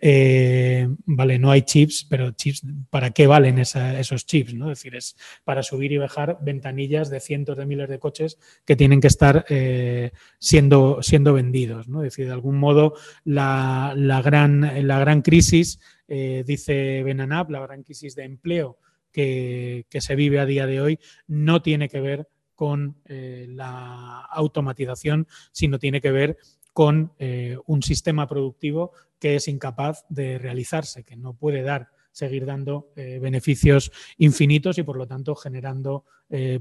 [0.00, 4.54] eh, vale, no hay chips, pero chips, ¿para qué valen esos chips?
[4.54, 4.70] ¿no?
[4.70, 8.76] Es decir, es para subir y bajar ventanillas de cientos de miles de coches que
[8.76, 12.04] tienen que estar eh, siendo, siendo vendidos, ¿no?
[12.04, 18.14] Es decir, de algún modo la, gran, la gran crisis, dice Benanab, la gran crisis
[18.14, 18.78] de empleo
[19.10, 24.20] que, que se vive a día de hoy, no tiene que ver con eh, la
[24.30, 26.38] automatización, sino tiene que ver
[26.72, 32.46] con eh, un sistema productivo que es incapaz de realizarse, que no puede dar seguir
[32.46, 36.04] dando eh, beneficios infinitos y por lo tanto generando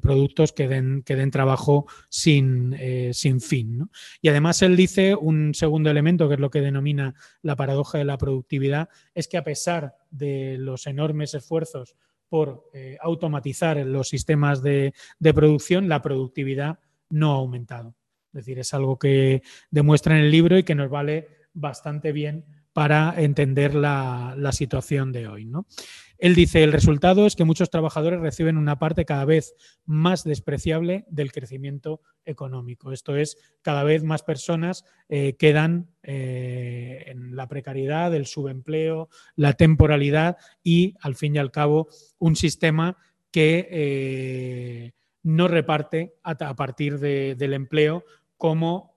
[0.02, 2.78] productos que den, que den trabajo sin,
[3.12, 3.90] sin fin.
[4.22, 8.04] Y además él dice un segundo elemento, que es lo que denomina la paradoja de
[8.04, 11.96] la productividad, es que a pesar de los enormes esfuerzos
[12.34, 14.92] por eh, automatizar los sistemas de,
[15.36, 16.80] producción, la productividad
[17.12, 17.94] no ha aumentado.
[18.30, 22.44] Es decir, es algo que demuestra en el libro y que nos vale bastante bien
[22.74, 25.46] para entender la, situación de hoy.
[25.46, 25.68] ¿no?
[26.18, 29.54] Él dice, el resultado es que muchos trabajadores reciben una parte cada vez
[29.86, 32.92] más despreciable del crecimiento económico.
[32.92, 39.54] Esto es, cada vez más personas eh, quedan eh, en la precariedad, el subempleo, la
[39.54, 42.98] temporalidad y, al fin y al cabo, un sistema
[43.32, 48.04] que eh, no reparte a, partir del empleo
[48.38, 48.96] como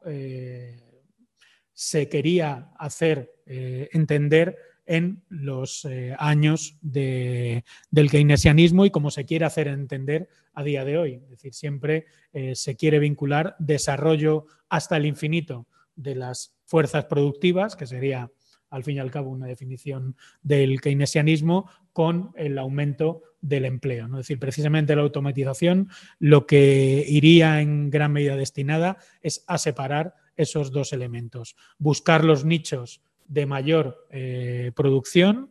[1.73, 4.57] se quería hacer entender
[4.87, 7.63] en los eh, años del
[8.11, 11.15] keynesianismo y como se quiere hacer entender a día de hoy.
[11.15, 17.77] Es decir, siempre eh, se quiere vincular desarrollo hasta el infinito de las fuerzas productivas,
[17.77, 18.31] que sería
[18.71, 24.07] al fin y al cabo una definición del keynesianismo, con el aumento del empleo.
[24.07, 30.15] Es decir, precisamente la automatización lo que iría en gran medida destinada es a separar
[30.37, 35.51] esos dos elementos, buscar los nichos de mayor eh, producción,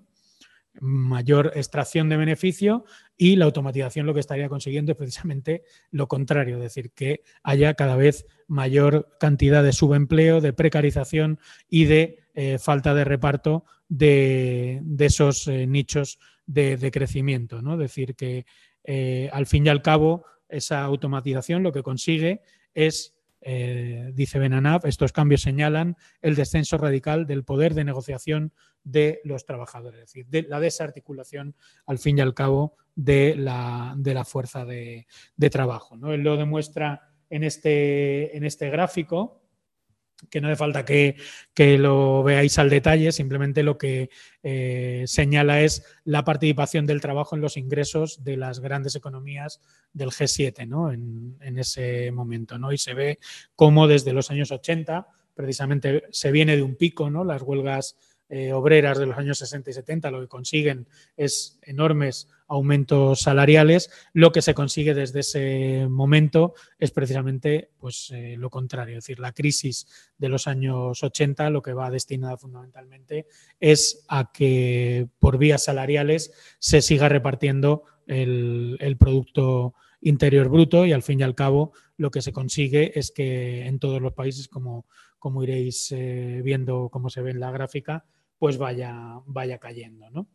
[0.80, 2.84] mayor extracción de beneficio
[3.16, 7.74] y la automatización lo que estaría consiguiendo es precisamente lo contrario, es decir, que haya
[7.76, 14.82] cada vez mayor cantidad de subempleo, de precarización y de eh, falta de reparto de,
[15.00, 17.62] esos eh, nichos de, crecimiento.
[17.62, 17.74] ¿no?
[17.74, 18.46] Es decir, que
[19.32, 22.42] al fin y al cabo esa automatización lo que consigue
[22.76, 23.15] es
[23.48, 28.54] eh, dice Benanab, estos cambios señalan el descenso radical del poder de negociación
[28.84, 31.56] de los trabajadores, es decir, de la desarticulación,
[31.86, 35.06] al fin y al cabo, de la, de la fuerza de,
[35.52, 35.96] trabajo.
[35.96, 36.12] ¿no?
[36.12, 39.44] Él lo demuestra en este, en este gráfico,
[40.30, 41.16] que no hace falta que,
[41.54, 44.10] que, lo veáis al detalle, simplemente lo que
[44.44, 49.62] eh, señala es la participación del trabajo en los ingresos de las grandes economías
[49.94, 50.92] del G7 ¿no?
[50.92, 52.58] en, en, ese momento.
[52.58, 52.72] ¿no?
[52.72, 53.20] Y se ve
[53.56, 57.24] cómo desde los años 80 precisamente se viene de un pico, ¿no?
[57.24, 62.28] las huelgas eh, obreras de los años 60 y 70 lo que consiguen es enormes
[62.48, 68.98] aumentos salariales, lo que se consigue desde ese momento es precisamente pues, eh, lo contrario,
[68.98, 73.28] es decir, la crisis de los años 80 lo que va destinada fundamentalmente
[73.60, 80.94] es a que por vías salariales se siga repartiendo el, el Producto Interior Bruto y
[80.94, 84.48] al fin y al cabo lo que se consigue es que en todos los países,
[84.48, 84.86] como,
[85.20, 88.06] como iréis eh, viendo cómo se ve en la gráfica,
[88.38, 90.28] pues vaya, vaya cayendo, ¿no?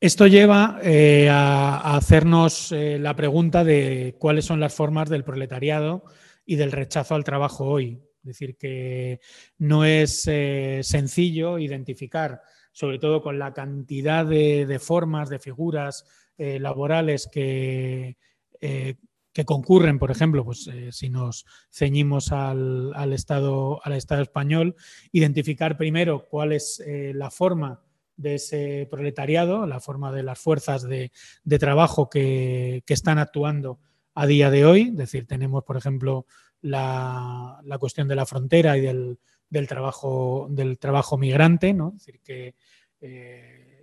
[0.00, 6.04] Esto lleva eh, a, hacernos eh, la pregunta de cuáles son las formas del proletariado
[6.44, 8.02] y del rechazo al trabajo hoy.
[8.18, 9.20] Es decir, que
[9.58, 12.40] no es sencillo identificar,
[12.72, 16.06] sobre todo con la cantidad de, formas, de figuras
[16.38, 18.16] laborales que,
[19.34, 24.76] que, concurren, por ejemplo, pues, eh, si nos ceñimos al, al, estado, al Estado español,
[25.12, 27.82] identificar primero cuál es la forma
[28.16, 31.10] de ese proletariado, la forma de las fuerzas de,
[31.42, 33.80] de trabajo que, que, están actuando
[34.14, 34.82] a día de hoy.
[34.90, 36.26] Es decir, tenemos, por ejemplo,
[36.60, 39.18] la, la cuestión de la frontera y del,
[39.50, 41.94] del, trabajo, del trabajo migrante, ¿no?
[41.96, 42.54] Es decir, que
[43.00, 43.73] eh,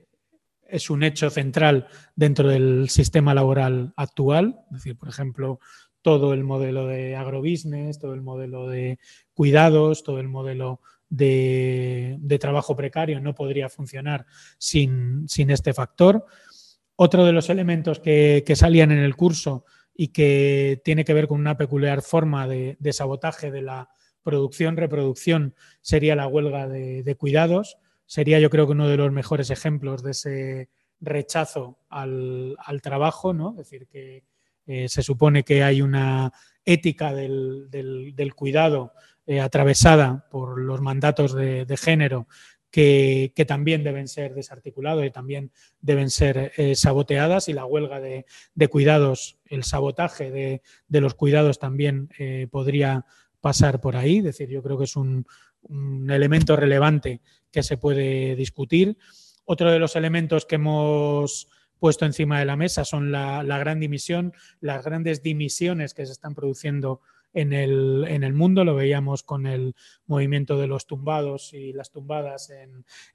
[0.71, 4.61] es un hecho central dentro del sistema laboral actual.
[4.69, 5.59] Decir, por ejemplo,
[6.01, 8.99] todo el modelo de agrobusiness, todo el modelo de
[9.33, 14.25] cuidados, todo el modelo de, trabajo precario no podría funcionar
[14.57, 16.25] sin, sin, este factor.
[16.95, 21.27] Otro de los elementos que, que, salían en el curso y que tiene que ver
[21.27, 23.89] con una peculiar forma de, sabotaje de la
[24.23, 27.77] producción-reproducción sería la huelga de, cuidados.
[28.11, 30.69] Sería yo creo que uno de los mejores ejemplos de ese
[30.99, 33.51] rechazo al, al trabajo, ¿no?
[33.51, 34.25] Es decir, que
[34.67, 36.33] eh, se supone que hay una
[36.65, 38.91] ética del, del, cuidado
[39.25, 42.27] eh, atravesada por los mandatos de, género
[42.69, 48.01] que, que, también deben ser desarticulados y también deben ser eh, saboteadas y la huelga
[48.01, 52.09] de, de, cuidados, el sabotaje de, de los cuidados también
[52.51, 53.05] podría
[53.39, 54.17] pasar por ahí.
[54.17, 55.25] Es decir, yo creo que es un,
[55.63, 58.97] un, elemento relevante que se puede discutir.
[59.45, 61.47] Otro de los elementos que hemos
[61.81, 66.35] puesto encima de la mesa son la, gran dimisión, las grandes dimisiones que se están
[66.35, 67.01] produciendo
[67.33, 68.63] en el, en el, mundo.
[68.63, 69.73] Lo veíamos con el
[70.05, 72.51] movimiento de los tumbados y las tumbadas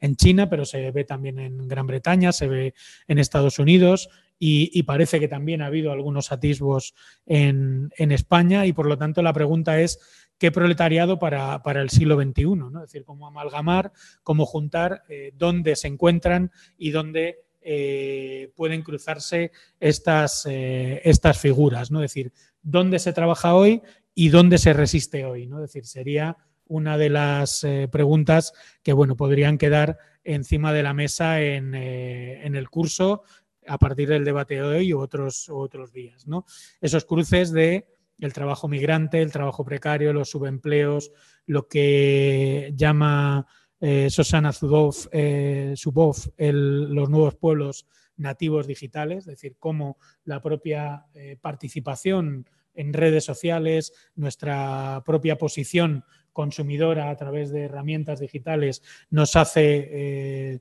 [0.00, 2.74] en, China, pero se ve también en Gran Bretaña, se ve
[3.06, 4.08] en Estados Unidos.
[4.38, 6.94] Y, parece que también ha habido algunos atisbos
[7.24, 12.20] en, España y por lo tanto la pregunta es qué proletariado para, para el siglo
[12.20, 12.68] XXI, ¿no?
[12.82, 19.50] es decir, cómo amalgamar, cómo juntar, eh, dónde se encuentran y dónde eh, pueden cruzarse
[19.80, 22.02] estas, eh, estas figuras, ¿no?
[22.02, 23.82] es decir, dónde se trabaja hoy
[24.14, 25.46] y dónde se resiste hoy.
[25.46, 25.56] ¿no?
[25.56, 26.36] Es decir, sería
[26.68, 32.68] una de las preguntas que bueno, podrían quedar encima de la mesa en, en, el
[32.68, 33.22] curso
[33.68, 36.26] a partir del debate de hoy u otros, otros días.
[36.26, 36.44] ¿no?
[36.80, 37.86] Esos cruces de
[38.18, 41.12] el trabajo migrante, el trabajo precario, los subempleos,
[41.46, 43.46] lo que llama
[43.80, 50.40] eh, Susana Zubov, eh, Zubov el, los nuevos pueblos nativos digitales, es decir, cómo la
[50.40, 58.82] propia eh, participación en redes sociales, nuestra propia posición consumidora a través de herramientas digitales
[59.10, 60.60] nos hace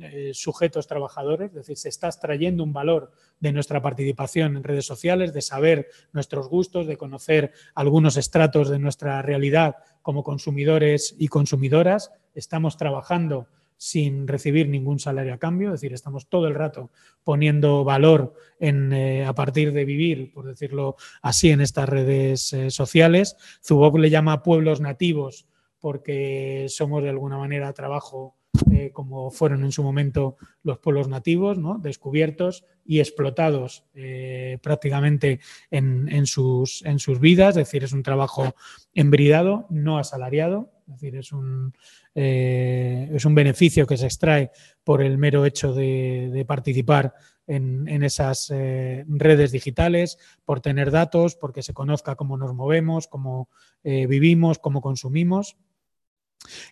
[0.00, 4.84] eh, sujetos trabajadores, es decir, se está extrayendo un valor de nuestra participación en redes
[4.84, 11.28] sociales, de saber nuestros gustos, de conocer algunos estratos de nuestra realidad como consumidores y
[11.28, 12.12] consumidoras.
[12.34, 13.48] Estamos trabajando
[13.78, 16.90] sin recibir ningún salario a cambio, es decir, estamos todo el rato
[17.24, 22.70] poniendo valor en, eh, a partir de vivir, por decirlo así, en estas redes eh,
[22.70, 23.36] sociales.
[23.64, 25.46] Zubov le llama pueblos nativos
[25.78, 28.37] porque somos de alguna manera trabajo
[28.70, 31.78] eh, como fueron en su momento los pueblos nativos, ¿no?
[31.78, 35.40] descubiertos y explotados eh, prácticamente
[35.70, 38.54] en, sus, en sus vidas, es decir, es un trabajo
[38.94, 41.74] embridado, no asalariado, es decir, es un,
[42.14, 44.50] eh, es un beneficio que se extrae
[44.84, 47.14] por el mero hecho de, participar
[47.46, 53.48] en, esas redes digitales, por tener datos, porque se conozca cómo nos movemos, cómo
[53.82, 55.56] vivimos, cómo consumimos.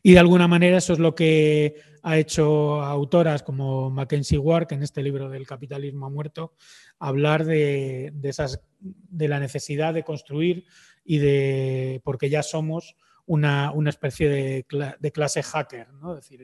[0.02, 4.82] Y de alguna manera eso es lo que ha hecho autoras como Mackenzie Ward, en
[4.82, 6.54] este libro del capitalismo ha muerto,
[6.98, 10.64] hablar de, de la necesidad de construir
[11.04, 12.96] y de, porque ya somos
[13.26, 16.16] una, especie de, clase hacker, ¿no?
[16.16, 16.42] Es decir,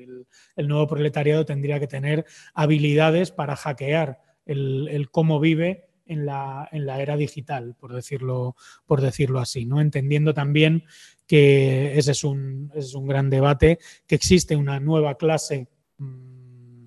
[0.57, 7.17] el, nuevo proletariado tendría que tener habilidades para hackear el, cómo vive en la, era
[7.17, 8.57] digital, por decirlo,
[8.87, 9.81] por decirlo así, ¿no?
[9.81, 10.85] Entendiendo también
[11.27, 16.87] que ese es un, es un gran debate, que existe una nueva clase, mm,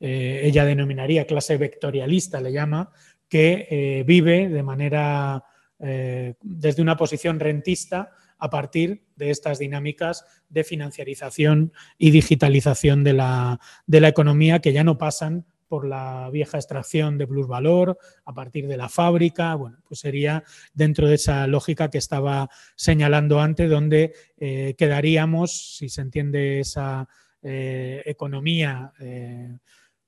[0.00, 2.92] eh, ella denominaría clase vectorialista, le llama,
[3.28, 5.42] que eh, vive de manera,
[5.78, 13.12] eh, desde una posición rentista a partir de estas dinámicas de financiarización y digitalización de
[13.14, 17.96] la, de la economía que ya no pasan por la vieja extracción de plusvalor
[18.26, 19.54] a partir de la fábrica.
[19.54, 20.44] Bueno, pues sería
[20.74, 27.08] dentro de esa lógica que estaba señalando antes, donde eh, quedaríamos, si se entiende esa
[27.40, 29.56] eh, economía eh,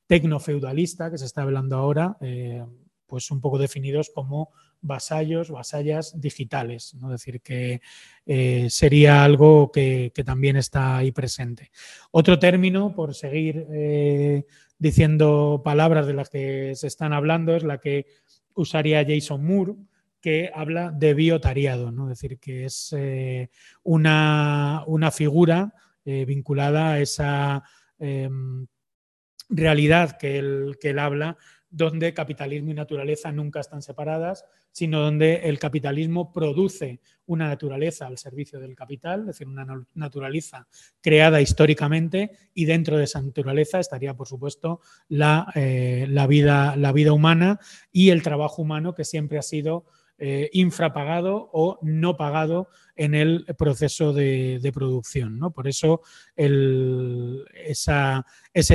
[0.06, 2.18] tecnofeudalista que se está hablando ahora,
[3.06, 4.50] pues un poco definidos como
[4.82, 6.92] vasallos, vasallas digitales.
[6.92, 7.06] ¿no?
[7.06, 7.80] Es decir, que
[8.68, 11.70] sería algo que, también está ahí presente.
[12.10, 13.66] Otro término, por seguir
[14.78, 18.06] diciendo palabras de las que se están hablando, es la que
[18.54, 19.74] usaría Jason Moore,
[20.20, 22.10] que habla de biotariado, ¿no?
[22.10, 23.50] es decir, que es eh,
[23.82, 27.62] una, figura eh, vinculada a esa
[27.98, 28.66] em,
[29.50, 31.36] realidad que él, que él habla
[31.74, 38.16] donde capitalismo y naturaleza nunca están separadas, sino donde el capitalismo produce una naturaleza al
[38.16, 40.68] servicio del capital, es decir, una naturaleza
[41.00, 47.12] creada históricamente y dentro de esa naturaleza estaría, por supuesto, la, eh, vida, la vida,
[47.12, 47.58] humana
[47.90, 49.84] y el trabajo humano que siempre ha sido
[50.18, 55.40] eh, infrapagado o no pagado en el proceso de, producción.
[55.40, 55.50] ¿no?
[55.50, 56.02] Por eso
[56.36, 57.42] ese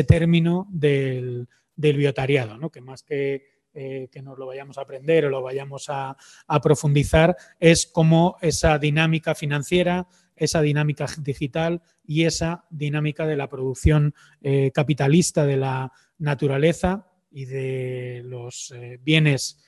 [0.04, 1.48] término del
[1.80, 5.86] del biotariado, que más que, eh, que nos lo vayamos a aprender o lo vayamos
[5.88, 6.18] a,
[6.62, 10.06] profundizar, es cómo esa dinámica financiera,
[10.36, 17.46] esa dinámica digital y esa dinámica de la producción eh, capitalista de la naturaleza y
[17.46, 19.64] de los eh, bienes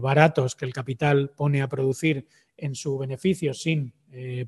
[0.00, 3.92] baratos que el capital pone a producir en su beneficio sin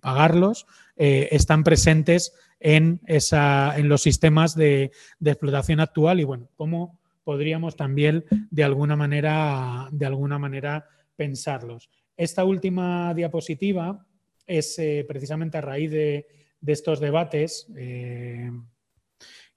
[0.01, 4.93] pagarlos, están presentes en, esa, en los sistemas de,
[5.25, 10.87] explotación actual y bueno, cómo podríamos también de alguna manera, de alguna manera
[11.17, 11.91] pensarlos.
[12.17, 14.07] Esta última diapositiva
[14.47, 16.27] es eh, precisamente a raíz de,
[16.67, 18.51] estos debates eh,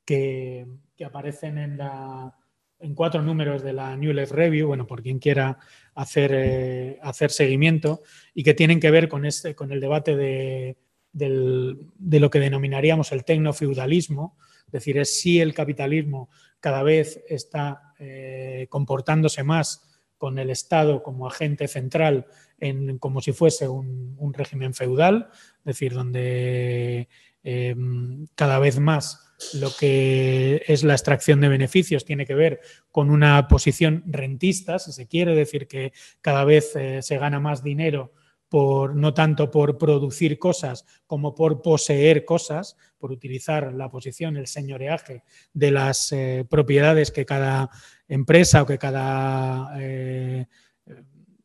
[0.05, 0.67] que,
[1.03, 2.35] aparecen en, la,
[2.79, 5.57] en, cuatro números de la New Left Review, bueno, por quien quiera
[5.95, 8.01] hacer, eh, hacer seguimiento,
[8.33, 10.77] y que tienen que ver con, este, con el debate de,
[11.11, 14.37] de lo que denominaríamos el tecnofeudalismo,
[14.67, 16.29] es decir, es si el capitalismo
[16.59, 22.27] cada vez está eh, comportándose más con el Estado como agente central,
[22.59, 25.29] en, como si fuese un, régimen feudal,
[25.59, 27.07] es decir, donde
[27.41, 32.59] em, cada vez más lo que es la extracción de beneficios tiene que ver
[32.91, 37.63] con una posición rentista, si se quiere decir que cada vez eh, se gana más
[37.63, 38.13] dinero
[38.49, 44.47] por, no tanto por producir cosas como por poseer cosas, por utilizar la posición, el
[44.47, 45.23] señoreaje
[45.53, 47.69] de las eh, propiedades que cada
[48.07, 50.47] empresa o que cada eh,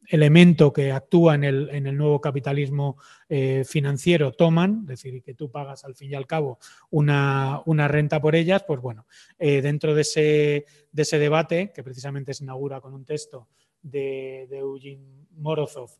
[0.09, 2.97] elemento que actúa en el, nuevo capitalismo
[3.29, 6.59] eh, financiero toman, es decir, que tú pagas al fin y al cabo
[6.91, 9.07] una, renta por ellas, pues bueno,
[9.39, 13.49] dentro de ese, de ese, debate, que precisamente se inaugura con un texto
[13.83, 15.91] de Eugene Morozov,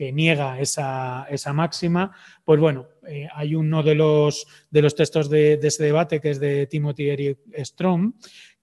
[0.00, 5.60] que niega esa, máxima, pues bueno, eh, hay uno de los, de los textos de,
[5.62, 8.14] ese debate que es de Timothy Eric Strom,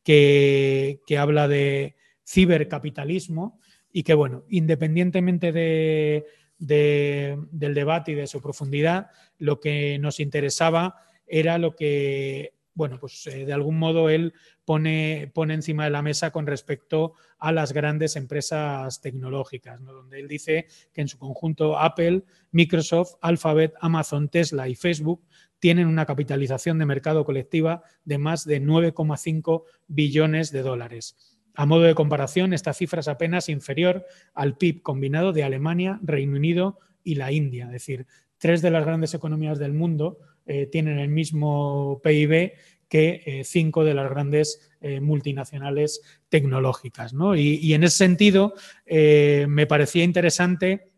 [0.01, 1.95] que, habla de
[2.27, 3.59] cibercapitalismo
[3.93, 6.25] y que, bueno, independientemente de,
[6.57, 10.95] del debate y de su profundidad, lo que nos interesaba
[11.27, 16.03] era lo que bueno, pues eh, de algún modo él pone, pone, encima de la
[16.03, 21.80] mesa con respecto a las grandes empresas tecnológicas, donde él dice que en su conjunto
[21.80, 25.25] Apple, Microsoft, Alphabet, Amazon, Tesla y Facebook
[25.57, 31.39] tienen una capitalización de mercado colectiva de más de 9,5 billones de dólares.
[31.55, 34.05] A modo de comparación, esta cifra es apenas inferior
[34.36, 38.05] al PIB combinado de Alemania, Reino Unido y la India, es decir,
[38.38, 42.54] tres de las grandes economías del mundo eh, tienen el mismo PIB
[42.88, 47.14] que eh, cinco de las grandes eh, multinacionales tecnológicas.
[47.36, 48.54] Y, en ese sentido,
[48.88, 50.91] me parecía interesante,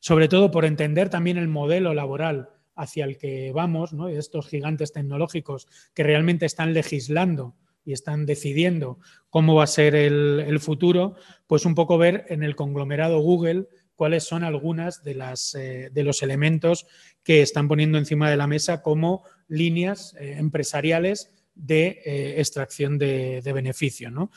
[0.00, 4.08] sobre todo por entender también el modelo laboral hacia el que vamos, ¿no?
[4.08, 8.98] estos gigantes tecnológicos que realmente están legislando y están decidiendo
[9.30, 11.14] cómo va a ser el, futuro,
[11.46, 13.66] pues un poco ver en el conglomerado Google
[14.02, 16.88] cuáles son algunas de, las, eh, de los elementos
[17.22, 23.40] que están poniendo encima de la mesa como líneas eh, empresariales de eh, extracción de,
[23.54, 24.10] beneficio.
[24.10, 24.32] ¿no?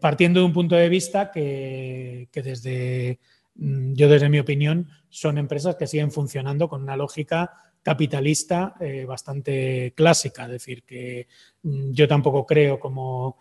[0.00, 3.18] Partiendo de un punto de vista que, desde,
[3.56, 7.50] mm, yo desde mi opinión, son empresas que siguen funcionando con una lógica
[7.82, 8.76] capitalista
[9.08, 11.26] bastante clásica, es decir, que
[11.64, 13.38] mm, yo tampoco creo como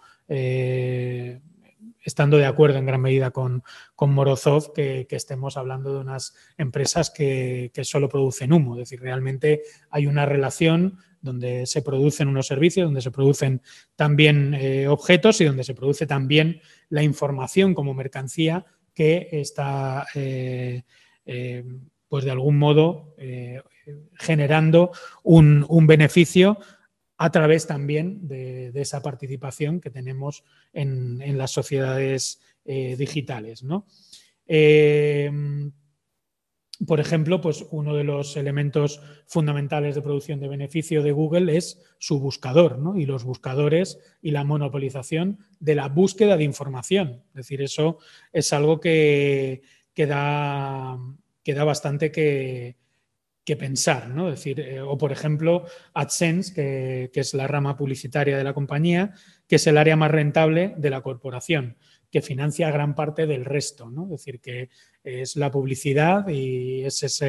[2.01, 3.63] estando de acuerdo en gran medida con,
[3.99, 10.07] Morozov que, estemos hablando de unas empresas que, solo producen humo, es decir, realmente hay
[10.07, 13.61] una relación donde se producen unos servicios, donde se producen
[13.95, 20.05] también eh, objetos y donde se produce también la información como mercancía que está
[22.09, 23.15] pues de algún modo
[24.19, 24.91] generando
[25.23, 26.57] un, beneficio
[27.17, 30.43] a través también de, esa participación que tenemos
[30.73, 33.63] en, las sociedades eh, digitales.
[34.47, 35.31] Eh,
[36.87, 41.81] por ejemplo, pues uno de los elementos fundamentales de producción de beneficio de Google es
[41.99, 47.23] su buscador y los buscadores y la monopolización de la búsqueda de información.
[47.29, 47.99] Es decir, eso
[48.33, 49.61] es algo que,
[49.93, 50.97] que da,
[51.45, 52.75] bastante que,
[53.45, 54.29] que pensar, ¿no?
[54.29, 59.13] decir, eh, o por ejemplo, AdSense, que, es la rama publicitaria de la compañía,
[59.47, 61.77] que es el área más rentable de la corporación,
[62.09, 64.05] que financia gran parte del resto, ¿no?
[64.05, 64.69] Es decir, que
[65.03, 67.25] es la publicidad y es esa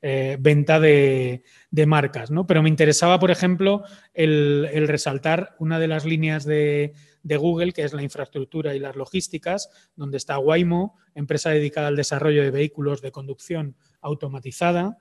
[0.00, 1.42] eh, venta de,
[1.86, 2.46] marcas, ¿no?
[2.46, 3.84] Pero me interesaba, por ejemplo,
[4.14, 8.96] el, resaltar una de las líneas de, de, Google, que es la infraestructura y las
[8.96, 14.98] logísticas, donde está Waymo, empresa dedicada al desarrollo de vehículos de conducción automatizada,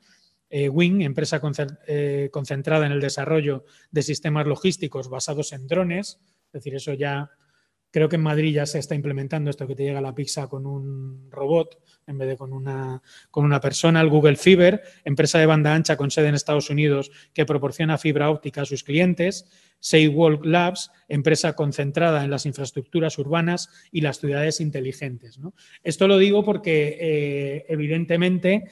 [0.53, 1.41] eh, Wing, empresa
[1.87, 7.31] eh, concentrada en el desarrollo de sistemas logísticos basados en drones, es decir, eso ya
[7.91, 10.65] creo que en Madrid ya se está implementando esto que te llega la pizza con
[10.65, 14.03] un robot en vez de con una, con una persona.
[14.03, 18.61] Google Fiber, empresa de banda ancha con sede en Estados Unidos que proporciona fibra óptica
[18.61, 19.45] a sus clientes.
[20.13, 25.39] Walk Labs, empresa concentrada en las infraestructuras urbanas y las ciudades inteligentes.
[25.83, 28.69] Esto lo digo porque, eh, evidentemente,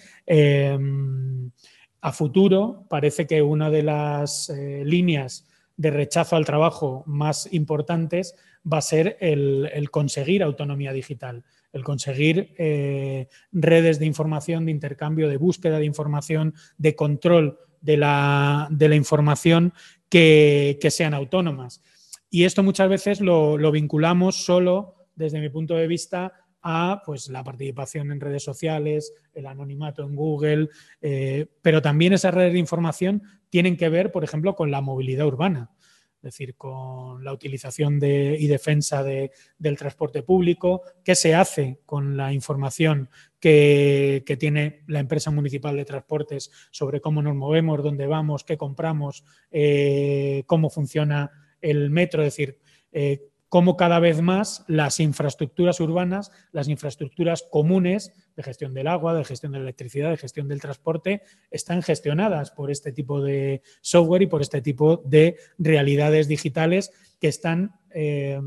[2.02, 5.45] a futuro parece que una de las eh, líneas
[5.78, 8.36] de rechazo al trabajo más importantes
[8.72, 15.30] va a ser el, conseguir autonomía digital, el conseguir eh, redes de información, de intercambio,
[15.30, 19.74] de búsqueda de información, de control de la, información
[20.10, 21.82] que, sean autónomas.
[22.30, 27.30] Y esto muchas veces lo, lo vinculamos solo, desde mi punto de vista, a pues,
[27.30, 30.70] la participación en redes sociales, el anonimato en Google,
[31.01, 35.28] eh, pero también esas redes de información tienen que ver, por ejemplo, con la movilidad
[35.28, 35.72] urbana,
[36.18, 42.18] es decir, con la utilización de, y defensa del transporte público, qué se hace con
[42.18, 48.43] la información que, tiene la empresa municipal de transportes sobre cómo nos movemos, dónde vamos,
[48.43, 51.32] qué compramos, eh, cómo funciona
[51.62, 52.60] el metro, es decir,
[52.91, 59.16] eh, cómo cada vez más las infraestructuras urbanas, las infraestructuras comunes de gestión del agua,
[59.16, 63.64] de gestión de la electricidad, de gestión del transporte, están gestionadas por este tipo de
[63.82, 68.39] software y por este tipo de realidades digitales que están eh,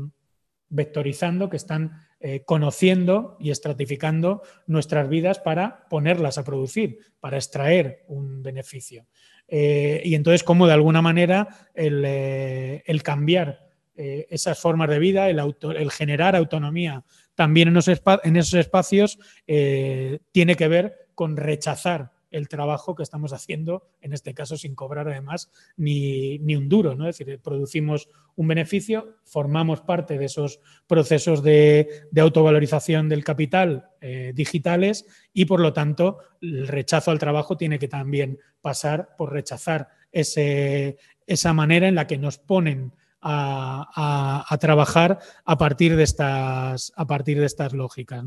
[0.69, 1.91] vectorizando, que están
[2.21, 9.05] eh, conociendo y estratificando nuestras vidas para ponerlas a producir, para extraer un beneficio.
[9.49, 15.29] Eh, y entonces, cómo de alguna manera el, el cambiar eh, esas formas de vida,
[15.29, 17.03] el, generar autonomía
[17.35, 23.87] también en, esos espacios, eh, tiene que ver con rechazar el trabajo que estamos haciendo,
[24.01, 26.95] en este caso sin cobrar además ni, un duro.
[26.95, 27.07] ¿no?
[27.07, 34.31] Es decir, producimos un beneficio, formamos parte de esos procesos de, autovalorización del capital eh,
[34.33, 39.89] digitales y por lo tanto el rechazo al trabajo tiene que también pasar por rechazar
[40.11, 42.93] esa manera en la que nos ponen
[43.23, 48.23] a, trabajar a partir de estas, a partir de estas lógicas.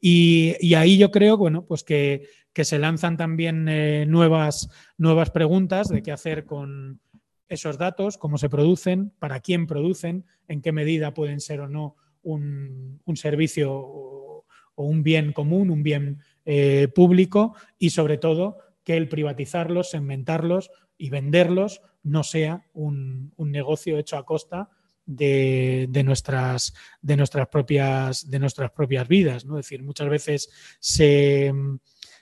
[0.00, 4.68] Y, ahí yo creo bueno, pues que, se lanzan también eh, nuevas,
[4.98, 7.00] nuevas preguntas de qué hacer con
[7.48, 11.96] esos datos, cómo se producen, para quién producen, en qué medida pueden ser o no
[12.22, 14.44] un, servicio o,
[14.76, 20.70] un bien común, un bien eh, público y sobre todo que el privatizarlos, segmentarlos
[21.00, 24.68] y venderlos no sea un, negocio hecho a costa
[25.06, 29.46] de, nuestras, de, nuestras, propias, de nuestras propias vidas.
[29.46, 29.58] ¿no?
[29.58, 31.52] Es decir, muchas veces se,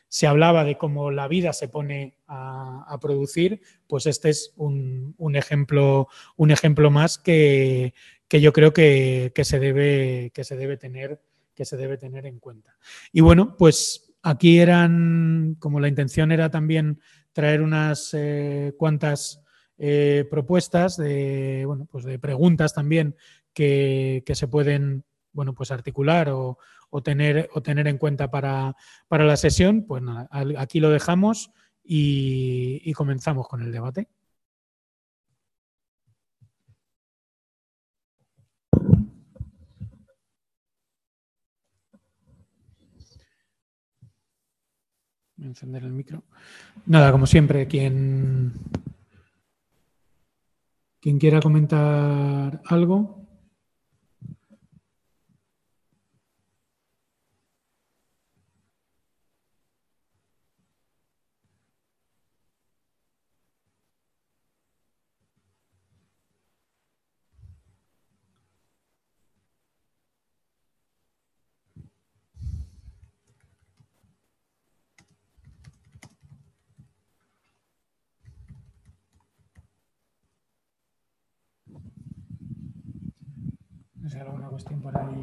[0.08, 6.08] se hablaba de cómo la vida se pone a, producir, pues este es un, ejemplo,
[6.36, 7.94] un ejemplo más que,
[8.30, 11.20] yo creo que, se debe, que, se debe tener,
[11.54, 12.76] que se debe tener en cuenta.
[13.12, 17.00] Y bueno, pues aquí eran, como la intención era también
[17.38, 19.40] traer unas eh, cuantas
[19.78, 23.14] eh, propuestas de, bueno, pues de preguntas también
[23.54, 26.58] que, que se pueden bueno, pues articular o,
[26.90, 28.74] o tener, o tener en cuenta para,
[29.08, 31.52] la sesión, pues nada, aquí lo dejamos
[31.84, 34.08] y, comenzamos con el debate.
[45.48, 46.22] Encender el micro.
[46.86, 48.52] Nada, como siempre, quien,
[51.00, 53.27] quien quiera comentar algo.
[84.58, 85.20] Alguna cuestión por ahí.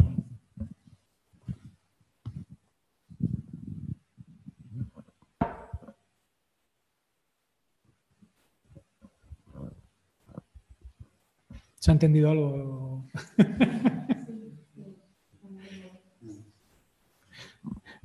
[11.79, 13.05] ¿Se ha entendido algo?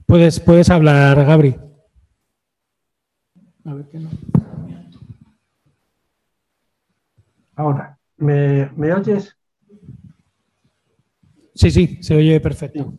[0.07, 1.57] puedes, puedes hablar, Gabri.
[3.65, 4.11] A ver qué no.
[7.55, 9.40] Ahora, ¿me, ¿me oyes?
[11.61, 12.95] Sí, sí, se oye perfecto.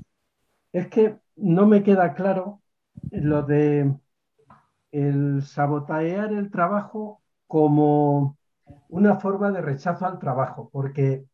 [0.72, 2.62] Es que no me queda claro
[3.10, 3.92] lo de
[4.92, 8.38] el sabotear el trabajo como
[8.90, 11.26] una forma de rechazo al trabajo, porque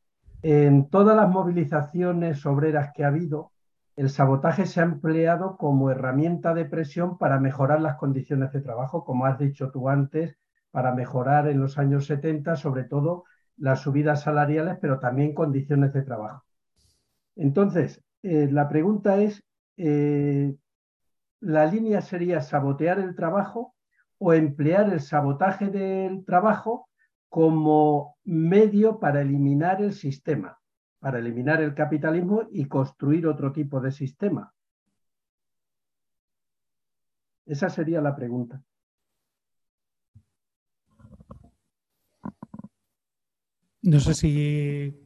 [0.41, 3.51] en todas las movilizaciones obreras que ha habido,
[3.97, 9.03] el sabotaje se ha empleado como herramienta de presión para mejorar las condiciones de trabajo,
[9.03, 10.37] como has dicho tú antes,
[10.71, 13.25] para mejorar en los años 70, sobre todo
[13.57, 16.46] las subidas salariales, pero también condiciones de trabajo.
[17.37, 19.43] Entonces, eh, la pregunta es,
[19.77, 20.55] eh,
[21.39, 23.75] ¿la línea sería sabotear el trabajo
[24.17, 26.89] o emplear el sabotaje del trabajo
[27.29, 30.59] como medio para eliminar el sistema,
[30.99, 34.51] para eliminar el capitalismo y construir otro tipo de sistema?
[37.45, 38.63] Esa sería la pregunta.
[43.83, 44.99] No sé si,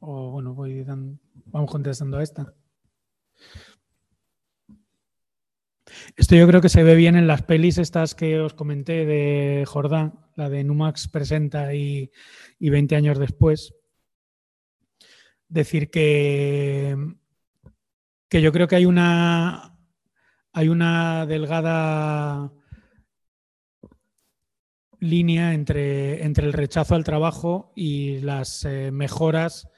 [0.00, 2.54] o bueno, voy dando Vamos contestando a esta.
[6.16, 9.64] Esto yo creo que se ve bien en las pelis estas que os comenté de
[9.66, 12.10] Jordán, la de Numax presenta y,
[12.58, 13.74] y 20 años después.
[15.48, 16.96] Decir que,
[18.28, 19.78] que yo creo que hay una,
[20.52, 22.52] hay una delgada
[24.98, 29.68] línea entre, entre el rechazo al trabajo y las eh, mejoras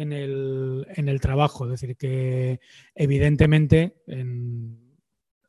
[0.00, 1.64] en el, en el trabajo.
[1.64, 2.60] Es decir, que
[2.94, 3.96] evidentemente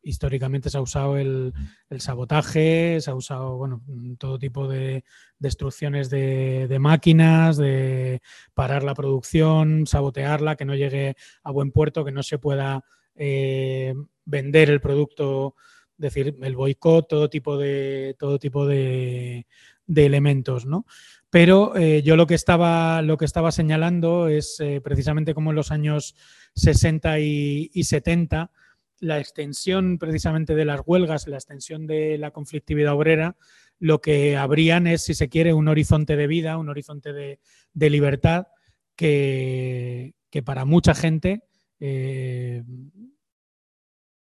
[0.02, 1.54] históricamente se ha usado el,
[1.98, 3.82] sabotaje, se ha usado bueno,
[4.18, 5.04] todo tipo de
[5.38, 8.22] destrucciones de, máquinas, de
[8.54, 12.84] parar la producción, sabotearla, que no llegue a buen puerto, que no se pueda
[13.16, 13.94] eh,
[14.26, 15.56] vender el producto,
[15.98, 19.46] es decir, el boicot, todo tipo de, todo tipo de,
[19.86, 20.86] de elementos, ¿no?
[21.30, 25.56] Pero eh, yo lo que estaba, lo que estaba señalando es eh, precisamente como en
[25.56, 26.16] los años
[26.56, 28.52] 60 y, 70,
[29.00, 33.38] la extensión precisamente de las huelgas, la extensión de la conflictividad obrera,
[33.78, 37.40] lo que habrían es, si se quiere, un horizonte de vida, un horizonte de,
[37.90, 38.48] libertad
[38.96, 41.44] que, para mucha gente
[41.80, 42.64] eh,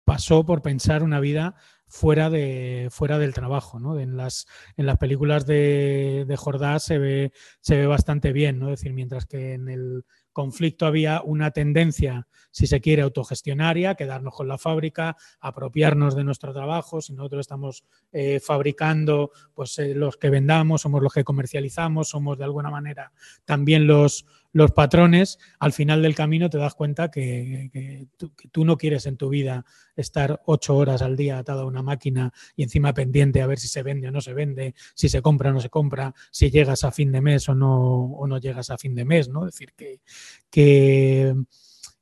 [0.07, 1.57] pasó por pensar una vida
[1.89, 3.81] fuera, de, fuera del trabajo.
[3.81, 3.99] ¿no?
[3.99, 4.47] En, las,
[4.77, 8.67] en las películas de, de Jordás se ve, se ve bastante bien, ¿no?
[8.67, 14.35] es decir, mientras que en el conflicto había una tendencia, si se quiere, autogestionaria, quedarnos
[14.35, 17.01] con la fábrica, apropiarnos de nuestro trabajo.
[17.01, 22.39] Si nosotros estamos eh, fabricando, pues eh, los que vendamos, somos los que comercializamos, somos
[22.39, 23.13] de alguna manera
[23.45, 24.27] también los,
[24.57, 28.09] los patrones, al final del camino te das cuenta que,
[28.51, 32.33] tú, no quieres en tu vida estar ocho horas al día atado a una máquina
[32.57, 35.51] y encima pendiente a ver si se vende o no se vende, si se compra
[35.51, 38.71] o no se compra, si llegas a fin de mes o no, o no llegas
[38.71, 39.47] a fin de mes, ¿no?
[39.47, 41.35] Es decir, que,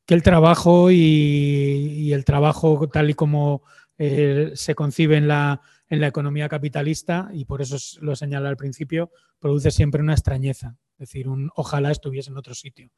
[0.07, 3.63] el trabajo y, el trabajo tal y como
[3.99, 8.57] eh, se concibe en la, en la economía capitalista y por eso lo señala al
[8.57, 12.91] principio, produce siempre una extrañeza, es decir, un ojalá estuviese en otro sitio.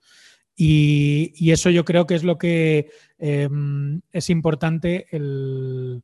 [0.55, 6.03] Y, eso yo creo que es lo que em, es importante el,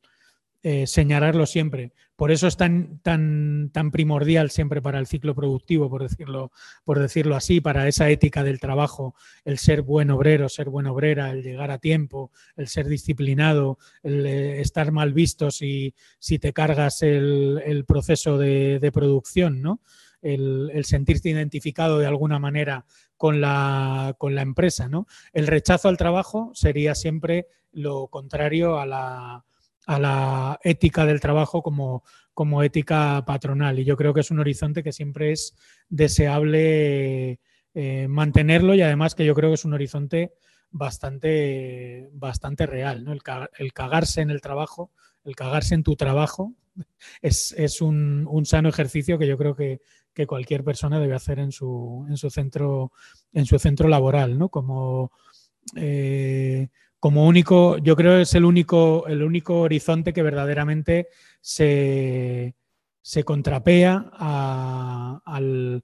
[0.65, 1.91] eh, señalarlo siempre.
[2.15, 6.53] Por eso es tan, tan, tan primordial siempre para el ciclo productivo, por decirlo,
[6.85, 9.13] por decirlo así, para esa ética del trabajo,
[9.43, 14.25] el ser buen obrero, ser buena obrera, el llegar a tiempo, el ser disciplinado, el
[14.25, 19.81] eh, estar mal visto si, si te cargas el, proceso de, producción, ¿no?
[20.23, 22.85] El, el, sentirte identificado de alguna manera
[23.17, 24.89] con la, con la empresa.
[24.89, 25.05] ¿no?
[25.33, 29.45] El rechazo al trabajo sería siempre lo contrario a la,
[29.85, 32.03] a la ética del trabajo como,
[32.33, 33.79] como ética patronal.
[33.79, 35.55] Y yo creo que es un horizonte que siempre es
[35.89, 37.39] deseable
[37.73, 40.33] eh, mantenerlo y además que yo creo que es un horizonte
[40.71, 43.03] bastante, bastante real.
[43.03, 43.13] ¿no?
[43.13, 43.21] El,
[43.57, 44.91] el, cagarse en el trabajo,
[45.23, 46.53] el cagarse en tu trabajo,
[47.21, 49.81] es, es un, un, sano ejercicio que yo creo que,
[50.13, 52.91] que cualquier persona debe hacer en su, en su, centro,
[53.31, 54.49] en su centro laboral, ¿no?
[54.49, 55.11] Como,
[55.75, 61.07] eh, como único, yo creo que es el único, el único horizonte que verdaderamente
[61.41, 62.55] se,
[63.01, 64.09] se contrapea
[65.25, 65.83] al,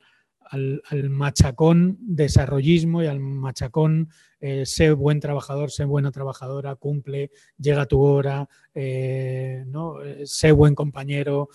[0.49, 7.83] al, machacón desarrollismo y al machacón eh, sé buen trabajador, sé buena trabajadora, cumple, llega
[7.83, 10.01] a tu hora, eh, ¿no?
[10.01, 11.49] Eh, sé buen compañero,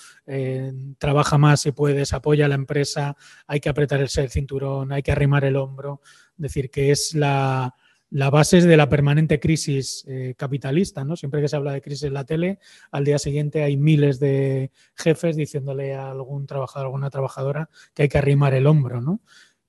[0.99, 3.17] trabaja más si puedes, apoya a la empresa,
[3.47, 6.01] hay que apretar el cinturón, hay que arrimar el hombro.
[6.37, 7.75] Es decir, que es la,
[8.15, 11.17] la base de la permanente crisis eh, capitalista, ¿no?
[11.17, 12.61] Siempre que se habla de crisis en la tele,
[12.93, 18.09] al día siguiente hay miles de jefes diciéndole a algún trabajador, alguna trabajadora que hay
[18.09, 19.21] que arrimar el hombro, ¿no?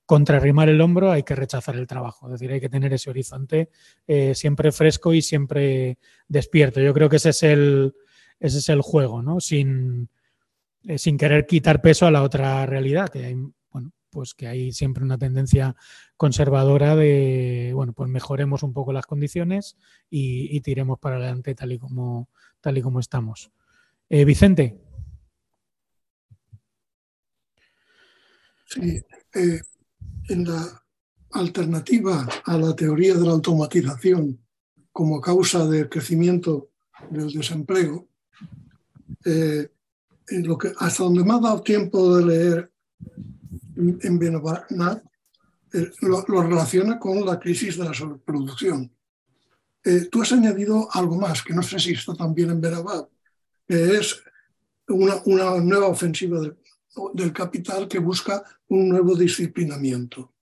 [0.05, 3.09] Contra arrimar el hombro hay que rechazar el trabajo, es decir, hay que tener ese
[3.09, 3.71] horizonte
[4.05, 6.79] eh, siempre fresco y siempre despierto.
[6.79, 7.95] Yo creo que ese es el,
[8.39, 9.39] ese es el juego, ¿no?
[9.39, 10.07] Sin,
[10.83, 13.35] eh, sin querer quitar peso a la otra realidad, que hay
[14.15, 15.75] pues que hay siempre una tendencia
[16.15, 19.75] conservadora de, bueno, pues mejoremos un poco las condiciones
[20.09, 22.29] y, tiremos para adelante tal y como,
[22.61, 23.51] tal y como estamos.
[24.09, 24.79] Eh, Vicente.
[28.67, 29.01] Sí,
[29.33, 29.59] eh,
[30.29, 30.81] en la
[31.31, 34.39] alternativa a la teoría de la automatización
[34.93, 36.69] como causa del crecimiento
[37.11, 38.07] del desempleo,
[39.25, 39.69] eh,
[40.77, 42.71] hasta donde me ha dado tiempo de leer
[43.77, 44.71] en Benavat
[45.73, 48.91] eh, lo, relaciona con la crisis de la sobreproducción.
[49.83, 53.09] Eh, tú has añadido algo más, que no sé si está también en Benavat,
[53.67, 54.23] que es
[54.87, 60.33] una, una nueva ofensiva del, capital que busca un nuevo disciplinamiento.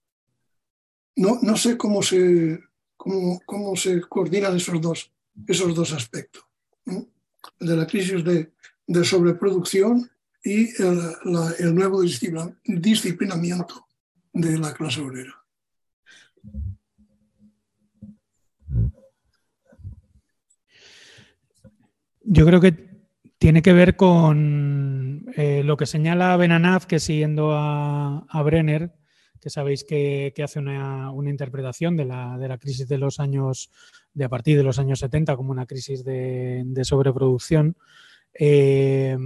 [1.16, 2.60] No, no sé cómo se,
[2.96, 5.10] cómo, cómo se coordinan esos dos,
[5.46, 6.44] esos dos aspectos.
[6.86, 7.08] El
[7.58, 8.52] de la crisis de,
[8.86, 10.08] de sobreproducción
[10.44, 13.86] y el, nuevo disciplinamiento
[14.34, 15.32] de la clase obrera.
[22.26, 22.72] Yo creo que
[23.38, 28.92] tiene que ver con eh, lo que señala Benanaf, que siguiendo a, Brenner,
[29.40, 33.70] que sabéis que, hace una, interpretación de la, crisis de los años,
[34.12, 37.76] de a partir de los años 70 como una crisis de, sobreproducción.
[38.38, 39.16] Eh,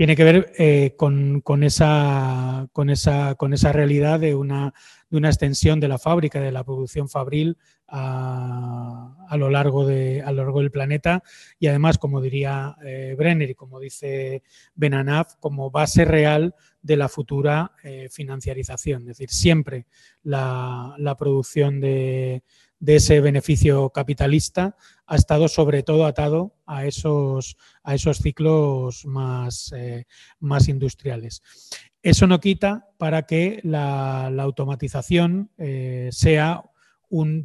[0.00, 4.72] tiene que ver eh, con, esa, con, esa, con esa realidad de una,
[5.10, 8.89] de una extensión de la fábrica, de la producción fabril a,
[9.36, 11.22] lo, largo de, a lo largo del planeta
[11.58, 14.42] y además, como diría eh, Brenner y como dice
[14.74, 19.02] Benanaf, como base real de la futura eh, financiarización.
[19.02, 19.86] Es decir, siempre
[20.22, 22.42] la, la producción de,
[22.78, 24.76] de ese beneficio capitalista
[25.06, 30.06] ha estado sobre todo atado a esos, a esos ciclos más, eh,
[30.40, 31.42] más industriales.
[32.02, 35.50] Eso no quita para que la, automatización
[36.10, 36.64] sea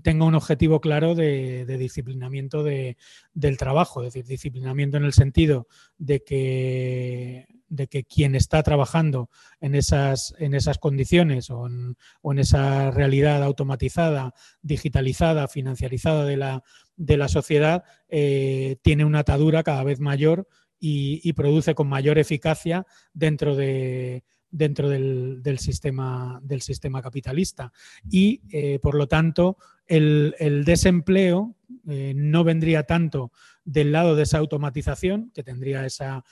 [0.04, 6.24] tenga un objetivo claro de, disciplinamiento del trabajo, es decir, disciplinamiento en el sentido de
[6.24, 13.44] que de que quien está trabajando en esas, en esas condiciones o en, esa realidad
[13.44, 16.64] automatizada, digitalizada, financiarizada de la,
[16.96, 20.48] de la sociedad, eh, tiene una atadura cada vez mayor
[20.80, 26.42] y, produce con mayor eficacia dentro de, dentro del, sistema,
[27.02, 27.72] capitalista.
[28.10, 31.56] Y, eh, por lo tanto, el, desempleo
[31.88, 33.32] eh, no vendría tanto
[33.64, 36.24] del lado de esa automatización, que tendría esa,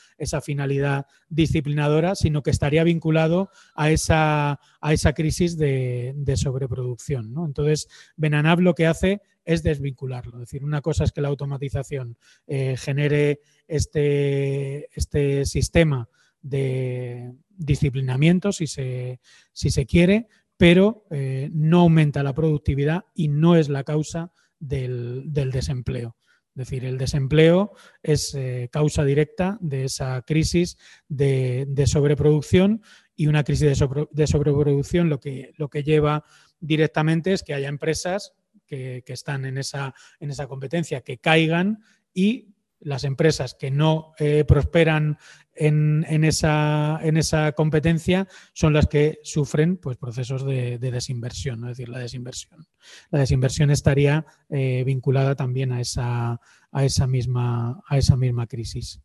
[0.42, 7.34] finalidad disciplinadora, sino que estaría vinculado a esa, a crisis de, sobreproducción.
[7.46, 10.34] Entonces, Benanav lo que hace es desvincularlo.
[10.36, 16.08] Es decir, una cosa es que la automatización eh, genere este, este sistema
[16.44, 19.20] de disciplinamiento, si se,
[19.52, 20.28] si se quiere,
[20.58, 26.16] pero eh, no aumenta la productividad y no es la causa del, desempleo.
[26.56, 27.72] Es decir, el desempleo
[28.04, 30.78] es eh, causa directa de esa crisis
[31.08, 32.84] de, sobreproducción
[33.16, 33.80] y una crisis
[34.12, 36.24] de, sobreproducción lo que, lo que lleva
[36.60, 38.34] directamente es que haya empresas
[38.68, 41.80] que, están en esa, en esa competencia que caigan
[42.14, 42.53] y
[42.84, 45.18] las empresas que no eh, prosperan
[45.56, 51.90] en, esa, en, esa, competencia son las que sufren pues, procesos de, desinversión, es decir,
[51.90, 52.68] la desinversión.
[53.12, 56.40] La desinversión estaría eh, vinculada también a esa,
[56.72, 59.02] a, esa misma, a esa misma crisis.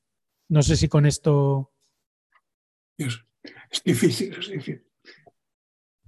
[0.48, 1.72] No sé si con esto...
[2.96, 3.20] Es,
[3.84, 4.84] difícil, es difícil.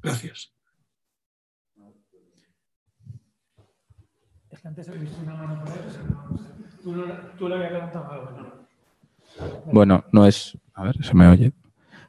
[0.03, 0.53] Gracias.
[4.51, 6.95] Es que antes he visto una mano por Tú,
[7.39, 7.91] tú habías.
[9.72, 11.53] Bueno, no es, a ver, se me oye.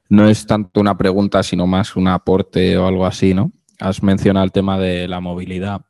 [0.10, 3.52] No es tanto una pregunta, sino más un aporte o algo así, ¿no?
[3.80, 5.82] Has mencionado el tema de la movilidad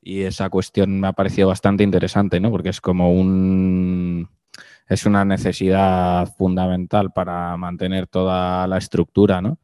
[0.00, 2.50] y esa cuestión me ha parecido bastante interesante, ¿no?
[2.50, 4.28] Porque es como un
[4.86, 9.58] es una necesidad fundamental para mantener toda la estructura, ¿no?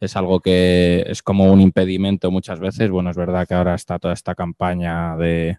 [0.00, 2.90] Es algo que es como un impedimento muchas veces.
[2.90, 5.58] Bueno, es verdad que ahora está toda esta campaña de,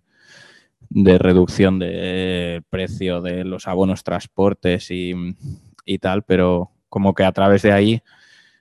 [0.93, 5.15] de reducción del precio de los abonos transportes y,
[5.99, 8.03] tal, pero como que a través de ahí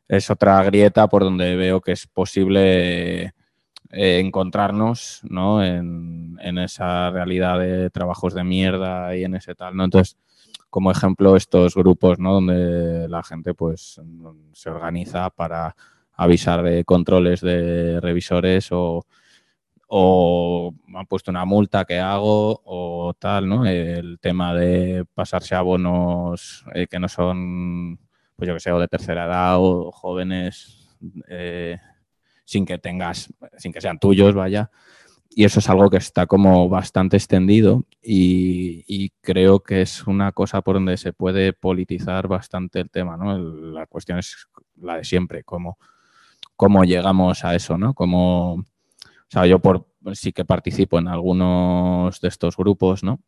[0.08, 3.34] es otra grieta por donde veo que es posible
[3.90, 5.62] eh, encontrarnos ¿no?
[5.62, 9.84] en, esa realidad de trabajos de mierda y en ese tal, ¿no?
[9.84, 10.16] Entonces,
[10.70, 12.34] como ejemplo, estos grupos, ¿no?
[12.34, 14.00] Donde la gente, pues,
[14.52, 15.76] se organiza para
[16.14, 19.06] avisar de controles de revisores o
[19.94, 23.66] o me han puesto una multa que hago o tal, ¿no?
[23.66, 27.98] El tema de pasarse a bonos eh, que no son,
[28.34, 30.96] pues yo que sé, o de tercera edad o jóvenes
[31.28, 31.76] eh,
[32.46, 34.70] sin que tengas, sin que sean tuyos, vaya.
[35.28, 40.62] Y eso es algo que está como bastante extendido y, creo que es una cosa
[40.62, 43.36] por donde se puede politizar bastante el tema, ¿no?
[43.36, 44.48] la cuestión es
[44.80, 45.76] la de siempre, cómo,
[46.56, 47.92] cómo llegamos a eso, ¿no?
[47.92, 48.64] Cómo
[49.32, 53.20] sea, yo por, sí que participo en algunos de estos grupos, ¿no?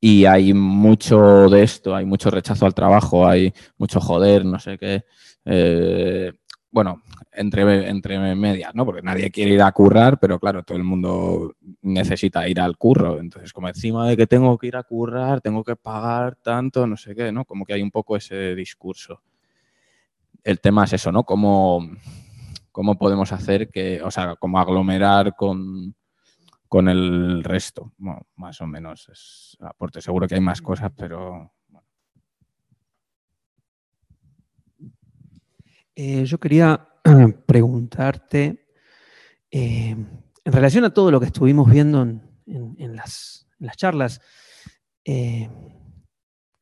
[0.00, 4.76] Y hay mucho de esto, hay mucho rechazo al trabajo, hay mucho joder, no sé
[4.76, 5.04] qué.
[5.44, 6.32] Eh,
[6.72, 8.84] bueno, entre, entre medias, ¿no?
[8.84, 13.20] Porque nadie quiere ir a currar, pero claro, todo el mundo necesita ir al curro.
[13.20, 16.96] Entonces, como encima de que tengo que ir a currar, tengo que pagar tanto, no
[16.96, 17.44] sé qué, ¿no?
[17.44, 19.22] Como que hay un poco ese discurso.
[20.42, 21.22] El tema es eso, ¿no?
[21.22, 21.88] Como
[22.72, 25.94] cómo podemos hacer que, o sea, cómo aglomerar con,
[26.72, 27.92] con el resto.
[28.34, 30.00] más o menos es aporte.
[30.00, 31.52] Seguro que hay más cosas, pero.
[35.94, 36.88] Eh, yo quería
[37.46, 38.66] preguntarte,
[39.50, 39.90] eh,
[40.44, 43.46] en relación a todo lo que estuvimos viendo en, las,
[43.76, 44.22] charlas,
[45.04, 45.50] eh,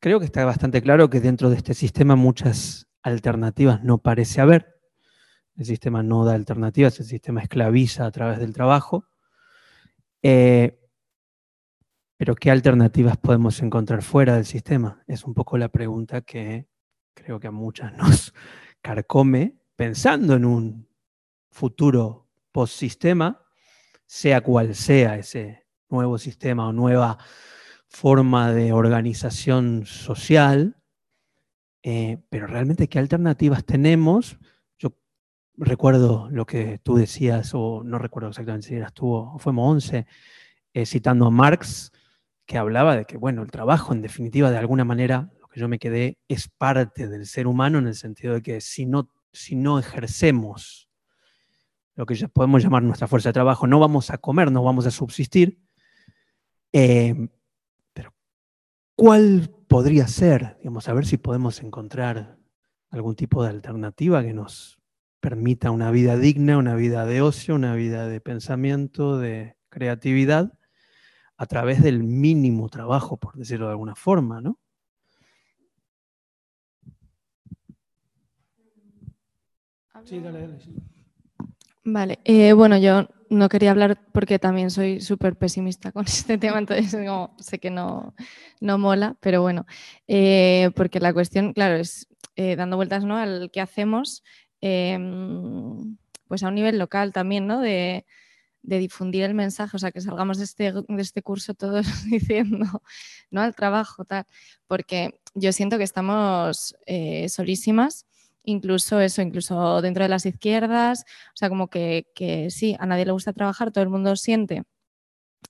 [0.01, 4.80] creo que está bastante claro que dentro de este sistema muchas alternativas no parece haber.
[5.61, 9.05] El sistema no da alternativas, el sistema esclaviza a través del trabajo.
[10.23, 10.89] Eh,
[12.17, 15.03] pero ¿qué alternativas podemos encontrar fuera del sistema?
[15.05, 16.67] Es un poco la pregunta que
[17.13, 18.33] creo que a muchas nos
[18.81, 20.89] carcome pensando en un
[21.51, 23.45] futuro post-sistema,
[24.07, 27.19] sea cual sea ese nuevo sistema o nueva
[27.87, 30.81] forma de organización social,
[31.83, 34.39] eh, pero realmente qué alternativas tenemos
[35.57, 40.07] recuerdo lo que tú decías, o no recuerdo exactamente si eras tú o fue Monse,
[40.73, 41.91] eh, citando a Marx,
[42.45, 45.67] que hablaba de que, bueno, el trabajo, en definitiva, de alguna manera, lo que yo
[45.67, 49.55] me quedé, es parte del ser humano en el sentido de que si no, si
[49.55, 50.89] no ejercemos
[51.95, 54.91] lo que podemos llamar nuestra fuerza de trabajo, no vamos a comer, no vamos a
[54.91, 55.61] subsistir.
[56.73, 57.29] Eh,
[57.93, 58.13] pero,
[58.95, 60.57] ¿cuál podría ser?
[60.59, 62.37] Digamos, a ver si podemos encontrar
[62.89, 64.80] algún tipo de alternativa que nos
[65.21, 70.51] permita una vida digna, una vida de ocio, una vida de pensamiento, de creatividad,
[71.37, 74.59] a través del mínimo trabajo, por decirlo de alguna forma, ¿no?
[80.03, 80.57] Sí, dale, dale.
[81.83, 86.59] Vale, eh, bueno, yo no quería hablar porque también soy súper pesimista con este tema,
[86.59, 86.95] entonces
[87.39, 88.13] sé que no,
[88.59, 89.65] no mola, pero bueno,
[90.07, 93.17] eh, porque la cuestión, claro, es eh, dando vueltas ¿no?
[93.17, 94.23] al que hacemos,
[94.61, 95.97] em,
[96.27, 97.59] pues a un nivel local también, ¿no?
[97.59, 98.05] De,
[98.63, 102.83] difundir el mensaje, o sea, que salgamos de este, de este curso todos diciendo,
[103.31, 103.41] ¿no?
[103.41, 104.25] Al trabajo, tal,
[104.67, 108.05] porque yo siento que estamos eh, solísimas
[108.43, 112.05] incluso eso, incluso dentro de las izquierdas, o sea, como que,
[112.49, 114.63] sí, a nadie le gusta trabajar, todo el mundo siente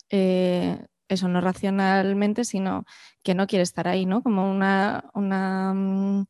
[0.09, 2.86] eh, eso no racionalmente, sino
[3.24, 4.24] que no quiere estar ahí, ¿no?
[4.24, 6.26] Como una, mm,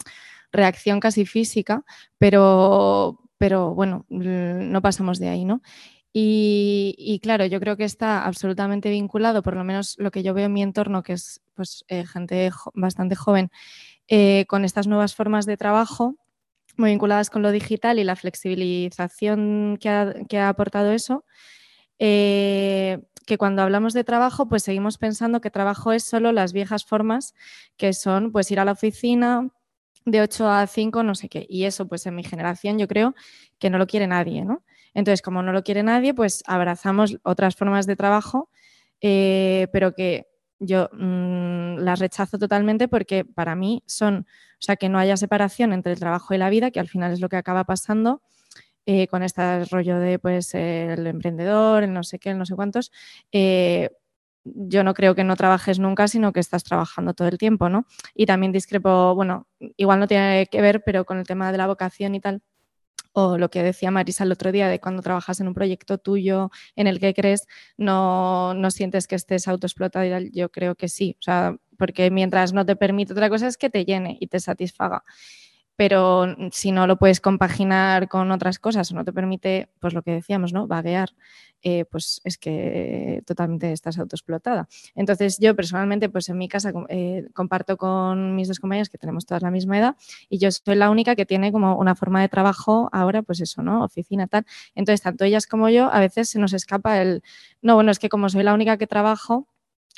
[0.52, 1.84] reacción casi física,
[2.18, 5.62] pero, pero bueno, no pasamos de ahí, ¿no?
[6.14, 10.48] Y, claro, yo creo que está absolutamente vinculado, por lo menos lo que yo veo
[10.48, 13.50] en mi entorno, que es pues, eh, gente bastante joven,
[14.10, 16.16] eh, con estas nuevas formas de trabajo
[16.78, 21.26] muy vinculadas con lo digital y la flexibilización que ha, aportado eso,
[22.00, 26.86] eh, que cuando hablamos de trabajo, pues seguimos pensando que trabajo es solo las viejas
[26.86, 27.34] formas,
[27.78, 29.50] que son pues ir a la oficina
[30.06, 31.46] de 8 a 5, no sé qué.
[31.50, 33.16] Y eso, pues en mi generación yo creo
[33.60, 34.64] que no lo quiere nadie, ¿no?
[34.94, 38.50] Entonces, como no lo quiere nadie, pues abrazamos otras formas de trabajo,
[39.02, 40.28] eh, pero que
[40.60, 45.74] yo mm, las rechazo totalmente porque para mí son, o sea, que no haya separación
[45.74, 48.22] entre el trabajo y la vida, que al final es lo que acaba pasando
[48.86, 52.56] eh, con este rollo de, pues, el emprendedor, el no sé qué, el no sé
[52.56, 52.92] cuántos.
[53.32, 53.90] Eh,
[54.44, 57.86] yo no creo que no trabajes nunca, sino que estás trabajando todo el tiempo, ¿no?
[58.16, 61.68] Y también discrepo, bueno, igual no tiene que ver, pero con el tema de la
[61.68, 62.42] vocación y tal,
[63.14, 66.50] o lo que decía Marisa el otro día de cuando trabajas en un proyecto tuyo
[66.76, 71.24] en el que crees, no, no sientes que estés autoexplotado Yo creo que sí, o
[71.24, 75.04] sea, porque mientras no te permite otra cosa es que te llene y te satisfaga
[75.82, 80.04] pero si no lo puedes compaginar con otras cosas o no te permite, pues lo
[80.04, 80.68] que decíamos, ¿no?
[80.68, 81.10] Vaguear,
[81.64, 84.68] eh, pues es que totalmente estás autoexplotada.
[84.94, 89.26] Entonces yo personalmente, pues en mi casa eh, comparto con mis dos compañeros que tenemos
[89.26, 89.96] todas la misma edad
[90.30, 93.64] y yo soy la única que tiene como una forma de trabajo ahora, pues eso,
[93.64, 93.84] ¿no?
[93.84, 94.46] Oficina, tal.
[94.76, 97.24] Entonces, tanto ellas como yo, a veces se nos escapa el,
[97.64, 99.48] no, bueno, es que como soy la única que trabajo,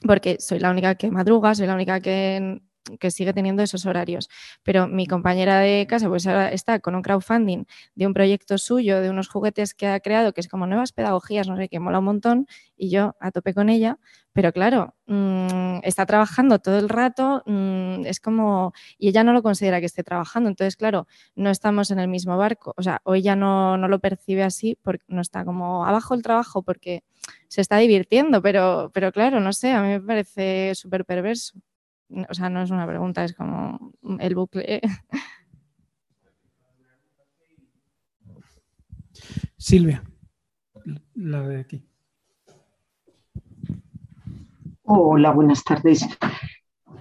[0.08, 2.62] porque soy la única que madruga, soy la única que
[3.00, 4.30] que sigue teniendo esos horarios.
[4.64, 7.66] Pero mi compañera de casa pues ahora está con un crowdfunding
[7.96, 11.48] de un proyecto suyo, de unos juguetes que ha creado, que es como nuevas pedagogías,
[11.48, 14.00] no sé, que mola un montón, y yo a tope con ella,
[14.34, 19.44] pero claro, mm, está trabajando todo el rato, mm, es como, y ella no lo
[19.44, 23.16] considera que esté trabajando, entonces claro, no estamos en el mismo barco, o sea, o
[23.16, 27.04] ella no, no lo percibe así, porque no está como abajo el trabajo porque
[27.48, 31.60] se está divirtiendo, pero, pero claro, no sé, a mí me parece súper perverso
[32.10, 34.82] o sea, no es una pregunta, es como el bucle.
[39.58, 40.04] Silvia,
[41.16, 41.86] la de aquí.
[44.84, 46.06] Hola, buenas tardes.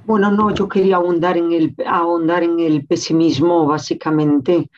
[0.07, 4.71] Bueno, no, yo quería ahondar en el, ahondar en el pesimismo, básicamente,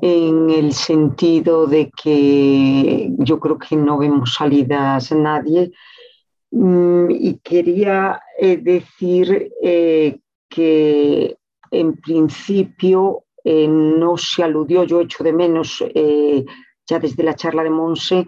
[0.00, 5.72] en el sentido de que yo creo que no vemos salidas nadie
[6.50, 10.18] Mm, y quería eh, decir eh,
[10.48, 11.36] que
[11.70, 15.84] en principio eh, no se aludió, yo echo de menos
[16.86, 18.26] ya desde la charla de Monse,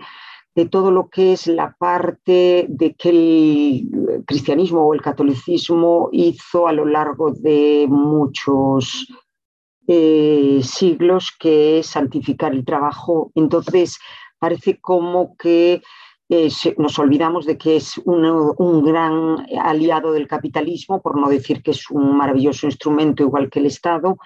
[0.55, 6.69] de todo lo que es la parte de que el cristianismo o el catolicismo hizo
[6.69, 9.07] a lo largo de muchos
[9.87, 13.33] siglos, que es santificar el trabajo.
[13.35, 13.99] Entonces,
[14.39, 15.83] parece como que
[16.79, 21.91] nos olvidamos de que es un, gran aliado del capitalismo, por no decir que es
[21.91, 24.17] un maravilloso instrumento igual que el Estado,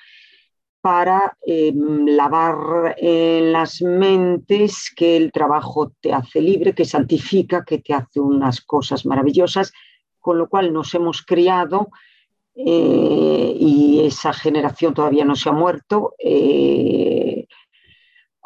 [0.83, 7.79] para em, lavar en las mentes que el trabajo te hace libre, que santifica, que
[7.79, 9.73] te hace unas cosas maravillosas,
[10.21, 11.89] con lo cual nos hemos criado
[12.55, 16.15] eh, y esa generación todavía no se ha muerto.
[16.19, 17.47] Eh,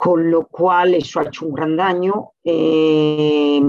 [0.00, 2.30] con lo cual eso ha hecho un gran daño.
[2.44, 3.60] Eh,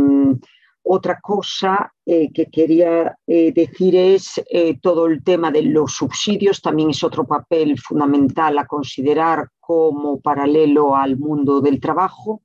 [0.83, 4.39] otra cosa eh, que quería eh, decir es
[4.79, 10.95] todo el tema de los subsidios, también es otro papel fundamental a considerar como paralelo
[10.95, 12.43] al mundo del trabajo.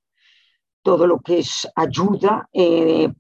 [0.83, 2.49] Todo lo que es ayuda,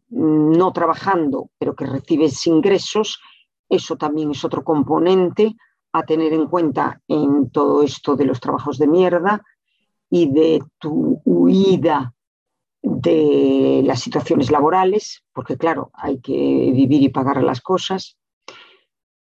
[0.08, 3.20] no trabajando, pero que recibes ingresos,
[3.68, 5.54] eso también es otro componente
[5.92, 9.42] a tener en cuenta en todo esto de los trabajos de mierda
[10.14, 12.14] y de tu huida
[12.80, 18.16] de las situaciones laborales, porque claro, hay que vivir y pagar las cosas.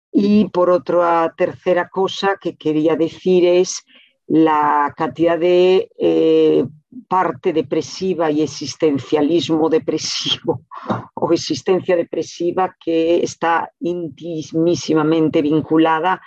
[0.09, 3.83] Y por otra tercera cosa que quería decir es
[4.25, 6.65] la cantidad de eh,
[7.09, 10.61] parte depresiva y existencialismo depresivo
[11.13, 16.21] o existencia depresiva que está intimísimamente vinculada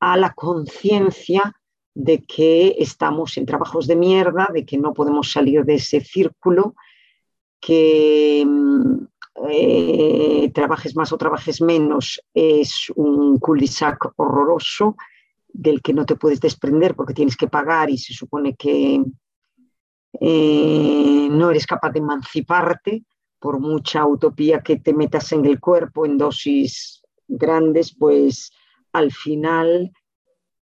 [0.00, 1.54] a la conciencia
[1.94, 6.74] de que estamos en trabajos de mierda, de que no podemos salir de ese círculo,
[7.60, 9.06] que mm,
[9.48, 13.64] eh, trabajes más o trabajes menos es un cul
[14.16, 14.96] horroroso
[15.48, 19.02] del que no te puedes desprender porque tienes que pagar y se supone que
[20.20, 23.04] eh, no eres capaz de emanciparte
[23.38, 28.52] por mucha utopía que te metas en el cuerpo en dosis grandes, pues
[28.92, 29.92] al final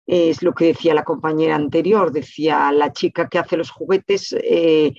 [0.08, 4.94] es lo que decía la compañera anterior, decía la chica que hace los juguetes, eh,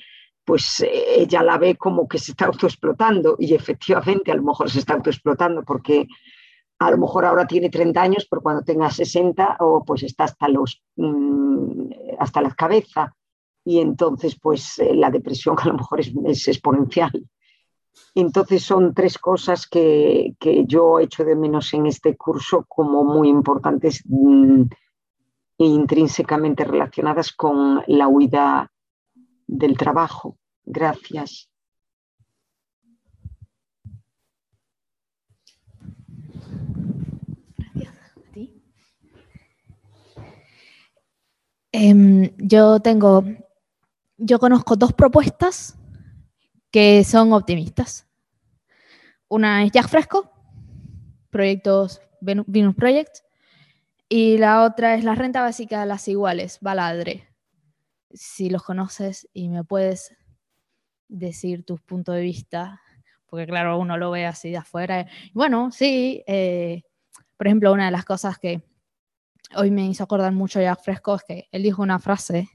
[0.45, 4.77] pues ella la ve como que se está autoexplotando y efectivamente a lo mejor se
[4.79, 6.07] está autoexplotando porque
[6.77, 10.47] a lo mejor ahora tiene 30 años, pero cuando tenga 60 o pues está hasta,
[10.47, 11.89] los, mm,
[12.19, 13.15] hasta la cabeza
[13.65, 17.11] y entonces pues eh, la depresión a lo mejor es, exponencial.
[18.13, 23.27] Entonces son tres cosas que, que, yo echo de menos en este curso como muy
[23.27, 24.65] importantes mm,
[25.65, 28.71] intrínsecamente relacionadas con la huida
[29.47, 30.37] del trabajo.
[30.65, 31.49] Gracias.
[41.71, 43.23] Em, yo tengo,
[44.17, 45.77] yo conozco dos propuestas
[46.71, 48.07] que son optimistas.
[49.27, 50.31] Una es Jack Fresco,
[51.29, 53.19] proyectos Venus Project,
[54.09, 57.27] y la otra es la renta básica de las iguales, Baladre.
[58.11, 60.17] Si los conoces y me puedes
[61.07, 62.81] decir tus puntos de vista,
[63.27, 65.07] porque claro, uno lo ve así de afuera.
[65.33, 66.81] Bueno, sí, eh,
[67.37, 68.63] por ejemplo, una de las cosas que
[69.55, 72.49] hoy me hizo acordar mucho ya Fresco es que él dijo una frase,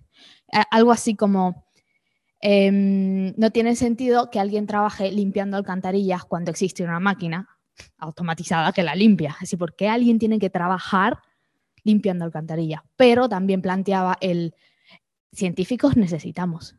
[0.70, 1.66] algo así como,
[2.40, 7.48] em, no tiene sentido que alguien trabaje limpiando alcantarillas cuando existe una máquina
[7.98, 9.30] automatizada que la limpia.
[9.30, 11.18] Es decir, ¿por qué alguien tiene que trabajar
[11.84, 12.82] limpiando alcantarillas?
[12.96, 14.54] Pero también planteaba el,
[15.32, 16.76] científicos necesitamos.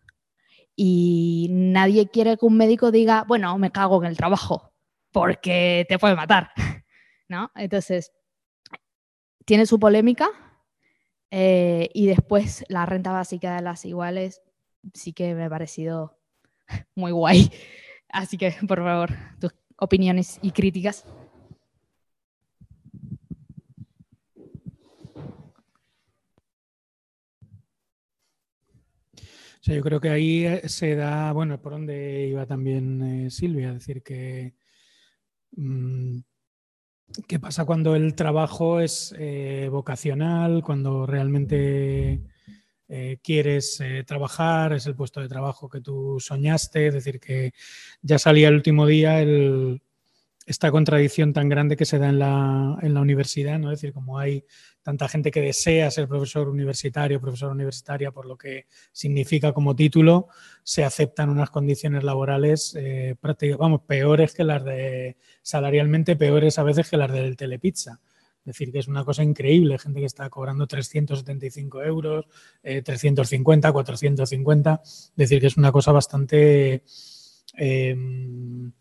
[0.76, 4.74] Y nadie quiere que un médico diga, bueno, me cago en el trabajo,
[5.12, 6.52] porque te puede matar.
[7.30, 7.52] ¿No?
[7.56, 8.12] Entonces,
[9.46, 10.30] tiene su polémica
[11.32, 14.42] eh, y después la renta básica de las iguales
[14.94, 16.20] sí que me ha parecido
[16.96, 17.52] muy guay.
[18.10, 21.06] Así que, por favor, tus opiniones y críticas.
[29.74, 34.04] Yo creo que ahí eh, se da, bueno, por donde iba también eh, Silvia, decir
[34.04, 34.54] que
[35.56, 36.20] mm,
[37.28, 42.22] ¿Qué pasa cuando el trabajo es eh, vocacional, cuando realmente
[43.22, 46.88] quieres trabajar, es el puesto de trabajo que tú soñaste?
[46.88, 47.54] Es decir, que
[48.02, 49.22] ya salía el último día
[50.46, 53.72] esta contradicción tan grande que se da en la, en la universidad, ¿no?
[53.72, 54.46] Es decir, como hay
[54.84, 60.28] tanta gente que desea ser profesor universitario, profesora universitaria, por lo que significa como título,
[60.64, 63.16] se aceptan unas condiciones laborales eh,
[63.58, 68.00] vamos, peores que las de, salarialmente peores a veces que las del telepizza.
[68.40, 72.28] Es decir, que es una cosa increíble, gente que está cobrando 375 euros,
[72.62, 76.84] 350, eh, 450, es decir, que es una cosa bastante...
[77.58, 78.72] Em,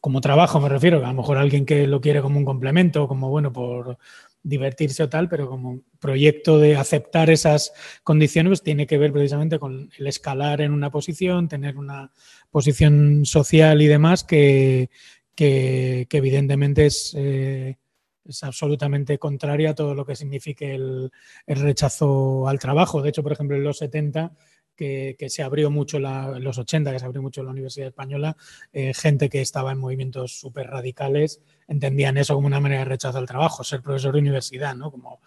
[0.00, 3.30] como trabajo me refiero, a lo mejor alguien que lo quiere como un complemento, como
[3.30, 3.98] bueno, por,
[4.46, 7.72] divertirse o tal, pero como proyecto de aceptar esas
[8.04, 12.12] condiciones, pues tiene que ver precisamente con el escalar en una posición, tener una
[12.50, 14.88] posición social y demás que,
[15.34, 17.76] que, evidentemente es, eh,
[18.24, 21.10] es, absolutamente contraria a todo lo que signifique el,
[21.44, 23.02] el, rechazo al trabajo.
[23.02, 24.32] De hecho, por ejemplo, en los 70
[24.76, 28.36] que, se abrió mucho en los 80, que se abrió mucho la Universidad Española,
[28.72, 33.18] eh, gente que estaba en movimientos súper radicales entendían eso como una manera de rechazo
[33.18, 34.90] al trabajo, ser profesor de universidad, ¿no?
[34.90, 35.20] Como,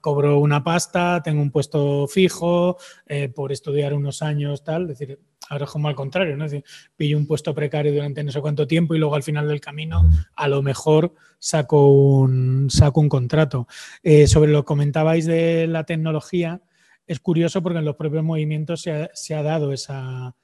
[0.00, 5.18] cobro una pasta, tengo un puesto fijo eh, por estudiar unos años, tal, es decir,
[5.48, 6.44] ahora es como al contrario, ¿no?
[6.44, 6.64] Es decir,
[6.96, 10.08] pillo un puesto precario durante no sé cuánto tiempo y luego al final del camino
[10.36, 13.66] a lo mejor saco un, saco un contrato.
[14.02, 16.60] Eh, sobre lo que comentabais de la tecnología,
[17.06, 20.34] es curioso porque en los propios movimientos se ha, dado esa,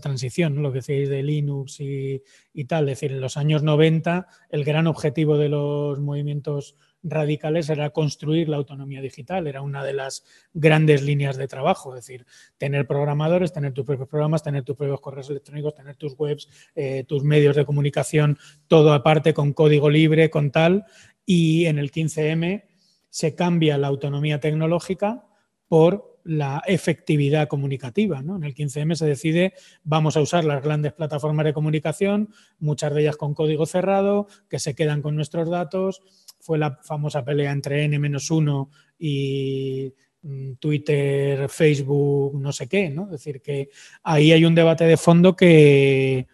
[0.00, 2.22] transición, lo que decís de Linux y,
[2.66, 2.88] tal.
[2.88, 8.48] Es decir, en los años 90 el gran objetivo de los movimientos radicales era construir
[8.48, 12.26] la autonomía digital, era una de las grandes líneas de trabajo, es decir,
[12.58, 17.02] tener programadores, tener tus propios programas, tener tus propios correos electrónicos, tener tus webs, eh,
[17.08, 20.84] tus medios de comunicación, todo aparte con código libre, con tal,
[21.26, 22.66] y en el 15M
[23.10, 25.26] se cambia la autonomía tecnológica
[25.72, 28.20] por la efectividad comunicativa.
[28.20, 28.36] ¿no?
[28.36, 29.54] En el 15M se decide,
[29.84, 32.28] vamos a usar las grandes plataformas de comunicación,
[32.58, 36.02] muchas de ellas con código cerrado, que se quedan con nuestros datos.
[36.40, 38.68] Fue la famosa pelea entre N-1
[38.98, 42.90] y mm, Twitter, Facebook, no sé qué.
[42.90, 43.04] ¿no?
[43.04, 43.70] Es decir, que
[44.02, 46.26] ahí hay un debate de fondo que,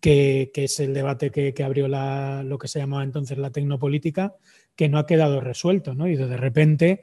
[0.00, 4.36] que, es el debate que, abrió lo que se llamaba entonces la tecnopolítica,
[4.76, 6.08] que no ha quedado resuelto, ¿no?
[6.08, 7.02] Y de repente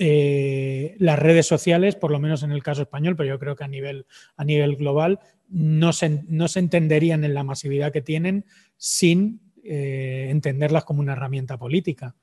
[0.00, 3.64] eh, las redes sociales, por lo menos en el caso español, pero yo creo que
[3.64, 4.06] a nivel,
[4.36, 5.18] a nivel global,
[5.48, 8.44] no se, no se entenderían en la masividad que tienen
[8.76, 12.14] sin eh, entenderlas como una herramienta política.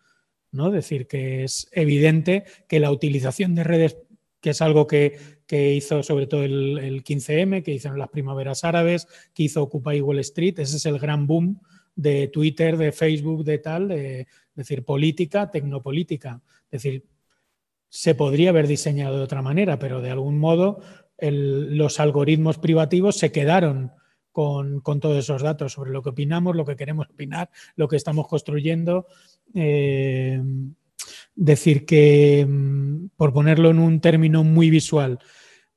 [0.51, 0.67] ¿no?
[0.67, 3.97] Es decir, que es evidente que la utilización de redes,
[4.39, 9.43] que es algo que, hizo sobre todo el, 15M, que hicieron las primaveras árabes, que
[9.43, 11.59] hizo Occupy Wall Street, ese es el gran boom
[11.95, 16.41] de Twitter, de Facebook, de tal, de, decir, política, tecnopolítica.
[16.71, 17.03] Es decir,
[17.89, 20.81] se podría haber diseñado de otra manera, pero de algún modo
[21.19, 23.93] los algoritmos privativos se quedaron
[24.31, 28.27] con, todos esos datos sobre lo que opinamos, lo que queremos opinar, lo que estamos
[28.27, 29.07] construyendo.
[29.53, 30.41] Eh,
[31.35, 35.19] decir que, mm, por ponerlo en un término muy visual,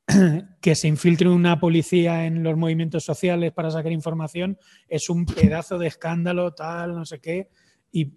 [0.61, 4.59] que se infiltre una policía en los movimientos sociales para sacar información
[4.89, 7.51] es un pedazo de escándalo, tal, no sé qué.
[7.93, 8.15] Y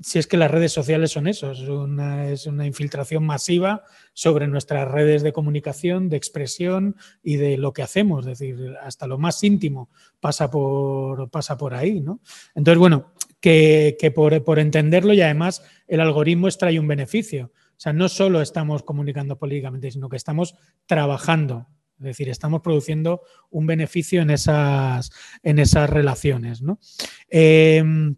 [0.00, 4.48] si es que las redes sociales son eso, es una, es una, infiltración masiva sobre
[4.48, 9.18] nuestras redes de comunicación, de expresión y de lo que hacemos, es decir, hasta lo
[9.18, 9.90] más íntimo
[10.20, 12.00] pasa por, pasa por ahí.
[12.00, 12.20] ¿no?
[12.54, 17.52] Entonces, bueno, que, por, por, entenderlo y además el algoritmo extrae un beneficio.
[17.54, 20.54] O sea, no solo estamos comunicando políticamente, sino que estamos
[20.86, 21.66] trabajando
[22.02, 25.12] es decir, estamos produciendo un beneficio en esas,
[25.44, 26.60] en esas relaciones.
[26.60, 26.80] ¿no?
[27.28, 28.16] Em,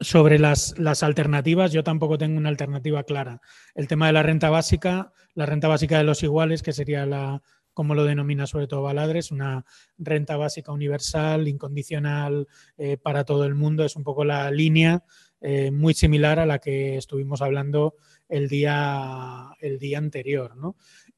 [0.00, 3.40] sobre las, alternativas, yo tampoco tengo una alternativa clara.
[3.74, 7.42] El tema de la renta básica, la renta básica de los iguales, que sería la,
[7.72, 9.64] como lo denomina sobre todo Baladres, una
[9.98, 12.46] renta básica universal, incondicional
[12.76, 15.04] eh, para todo el mundo, es un poco la línea
[15.40, 17.94] eh, muy similar a la que estuvimos hablando
[18.28, 20.54] el día, el día anterior.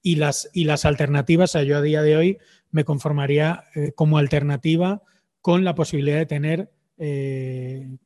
[0.02, 2.38] Y, las, y las alternativas, yo a día de hoy
[2.70, 5.02] me conformaría eh, como alternativa
[5.40, 7.96] con la posibilidad de tener eh,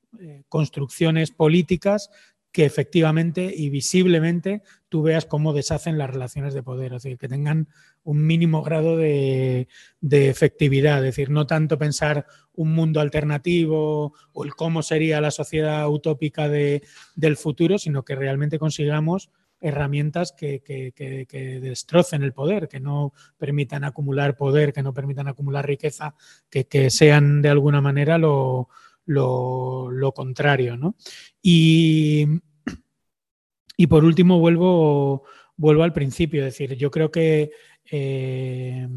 [0.48, 2.10] construcciones políticas
[2.52, 7.28] que efectivamente y visiblemente tú veas cómo deshacen las relaciones de poder, es decir, que
[7.28, 7.68] tengan
[8.04, 9.66] un mínimo grado de,
[10.02, 15.88] efectividad, es decir, no tanto pensar un mundo alternativo o el cómo sería la sociedad
[15.88, 19.30] utópica del futuro, sino que realmente consigamos
[19.62, 25.66] herramientas que, que, destrocen el poder, que no permitan acumular poder, que no permitan acumular
[25.66, 26.14] riqueza,
[26.50, 28.68] que, sean de alguna manera lo,
[29.06, 30.76] lo, contrario.
[30.76, 30.96] ¿no?
[31.40, 32.26] Y,
[33.76, 35.24] y, por último, vuelvo,
[35.56, 37.50] vuelvo al principio, es decir, yo creo que,
[37.90, 38.88] eh,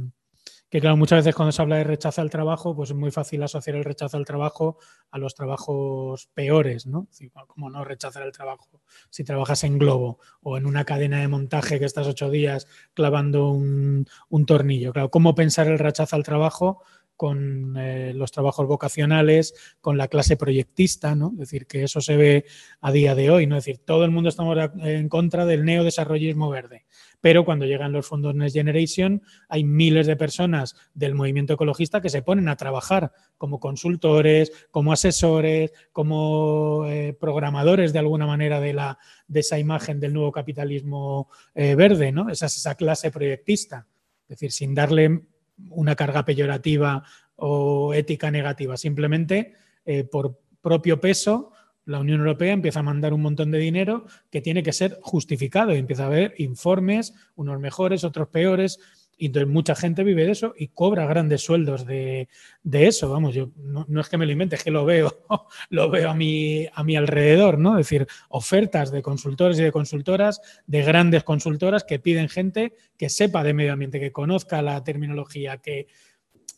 [0.75, 3.41] que, claro, muchas veces cuando se habla de rechazo al trabajo, pues es muy fácil
[3.41, 4.77] asociar el rechazo al trabajo
[5.09, 7.07] a los trabajos peores, ¿no?
[7.47, 11.79] como no rechazar el trabajo si trabajas en globo o en una cadena de montaje
[11.79, 14.91] que estás ocho días clavando un, un tornillo.
[14.91, 16.83] Claro, ¿cómo pensar el rechazo al trabajo
[17.15, 21.31] con eh, los trabajos vocacionales, con la clase proyectista, ¿no?
[21.33, 22.45] Es decir, que eso se ve
[22.81, 23.57] a día de hoy, ¿no?
[23.57, 26.85] Es decir, todo el mundo estamos en contra del neodesarrollismo verde,
[27.21, 32.09] pero cuando llegan los fondos Next Generation hay miles de personas del movimiento ecologista que
[32.09, 38.73] se ponen a trabajar como consultores, como asesores, como eh, programadores de alguna manera de,
[38.73, 38.97] la,
[39.27, 42.29] de esa imagen del nuevo capitalismo eh, verde, ¿no?
[42.29, 43.87] Esa es esa clase proyectista.
[44.23, 45.21] Es decir, sin darle
[45.69, 47.03] una carga peyorativa
[47.35, 48.77] o ética negativa.
[48.77, 49.53] Simplemente
[49.85, 51.51] eh, por propio peso,
[51.85, 55.73] la Unión Europea empieza a mandar un montón de dinero que tiene que ser justificado
[55.73, 58.79] y empieza a haber informes, unos mejores, otros peores.
[59.17, 62.27] Y entonces mucha gente vive de eso y cobra grandes sueldos de,
[62.71, 63.09] eso.
[63.09, 65.25] Vamos, yo no, es que me lo invente, es que lo veo,
[65.69, 67.79] lo veo a mi, a mi alrededor, ¿no?
[67.79, 73.09] Es decir, ofertas de consultores y de consultoras, de grandes consultoras que piden gente que
[73.09, 75.87] sepa de medio ambiente, que conozca la terminología, que,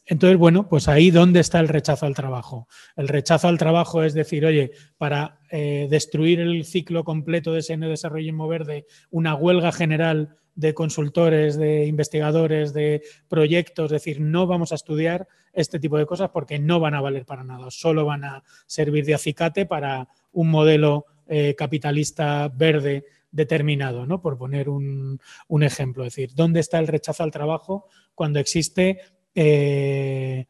[0.07, 2.67] entonces, bueno, pues ahí dónde está el rechazo al trabajo.
[2.95, 7.75] El rechazo al trabajo es decir, oye, para eh, destruir el ciclo completo de ese
[7.77, 14.71] desarrollo verde, una huelga general de consultores, de investigadores, de proyectos, es decir, no vamos
[14.71, 18.23] a estudiar este tipo de cosas porque no van a valer para nada, solo van
[18.23, 24.21] a servir de acicate para un modelo eh, capitalista verde determinado, ¿no?
[24.21, 25.19] Por poner un,
[25.61, 26.05] ejemplo.
[26.05, 28.99] Es decir, ¿dónde está el rechazo al trabajo cuando existe
[29.39, 30.47] eh,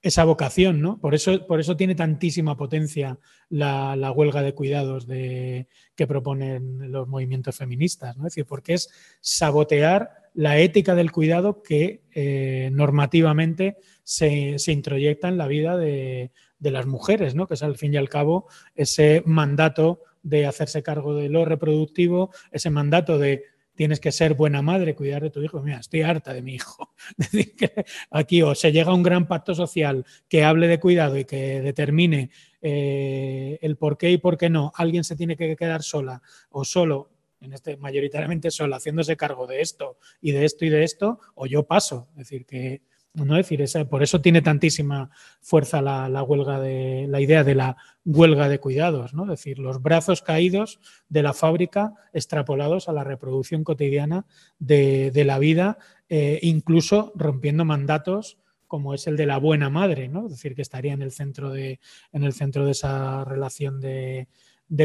[0.00, 1.00] esa vocación, ¿no?
[1.00, 5.66] Por eso, por eso tiene tantísima potencia la, huelga de cuidados de,
[5.96, 8.28] que proponen los movimientos feministas, ¿no?
[8.28, 8.90] Es decir, porque es
[9.20, 16.70] sabotear la ética del cuidado que eh, normativamente se, introyecta en la vida de, de,
[16.70, 17.48] las mujeres, ¿no?
[17.48, 18.46] Que es al fin y al cabo
[18.76, 23.42] ese mandato de hacerse cargo de lo reproductivo, ese mandato de
[23.78, 25.62] tienes que ser buena madre, cuidar de tu hijo.
[25.62, 26.92] Mira, estoy harta de mi hijo.
[27.16, 31.16] decir, que aquí o se llega a un gran pacto social que hable de cuidado
[31.16, 32.30] y que determine
[32.60, 34.72] eh, el por qué y por qué no.
[34.74, 39.60] Alguien se tiene que quedar sola o solo, en este mayoritariamente sola, haciéndose cargo de
[39.60, 42.08] esto y de esto y de esto, o yo paso.
[42.16, 42.82] Es decir, que
[43.24, 43.36] ¿no?
[43.36, 48.58] decir, por eso tiene tantísima fuerza la, huelga de la idea de la huelga de
[48.58, 49.24] cuidados, ¿no?
[49.24, 54.26] Es decir, los brazos caídos de la fábrica extrapolados a la reproducción cotidiana
[54.58, 55.78] de, la vida,
[56.08, 58.38] eh, incluso rompiendo mandatos
[58.68, 60.28] como es el de la buena madre, ¿no?
[60.28, 61.80] Decir, que estaría en el centro de,
[62.12, 64.28] en el centro de esa relación de,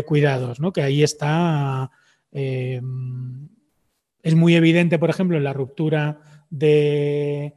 [0.06, 0.72] cuidados, ¿no?
[0.72, 1.92] Que ahí está.
[2.32, 2.82] Eh,
[4.24, 7.54] es muy evidente, por ejemplo, en la ruptura de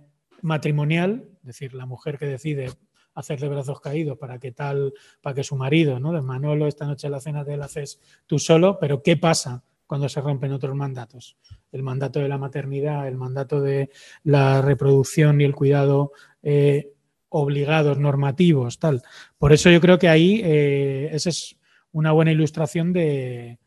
[0.46, 2.70] matrimonial, es decir, la mujer que decide
[3.14, 6.12] hacer de brazos caídos para que tal, para que su marido, ¿no?
[6.12, 10.08] De Manolo, esta noche la cena te la haces tú solo, pero ¿qué pasa cuando
[10.08, 11.36] se rompen otros mandatos?
[11.72, 13.90] El mandato de la maternidad, el mandato de
[14.22, 16.12] la reproducción y el cuidado
[16.42, 16.92] eh,
[17.28, 19.02] obligados, normativos, tal.
[19.38, 21.56] Por eso yo creo que ahí eh, esa es
[21.90, 23.58] una buena ilustración de,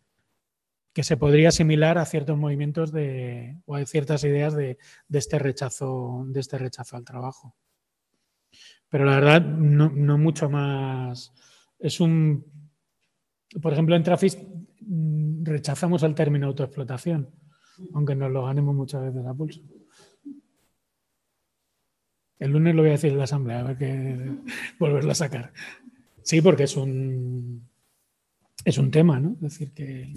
[0.93, 4.77] que se podría asimilar a ciertos movimientos de, o a ciertas ideas de,
[5.11, 7.55] este rechazo, de este rechazo al trabajo.
[8.89, 11.31] Pero la verdad, no, mucho más.
[11.77, 12.45] Es un.
[13.61, 14.37] Por ejemplo, en Trafis
[14.81, 17.29] mm, rechazamos el término autoexplotación,
[17.93, 19.61] aunque nos lo ganemos muchas veces a pulso.
[22.39, 24.31] El lunes lo voy a decir en la asamblea, a ver qué
[24.79, 25.53] volverlo a sacar.
[26.23, 27.69] Sí, porque es un
[28.65, 29.33] es un tema, ¿no?
[29.33, 30.13] Es decir, que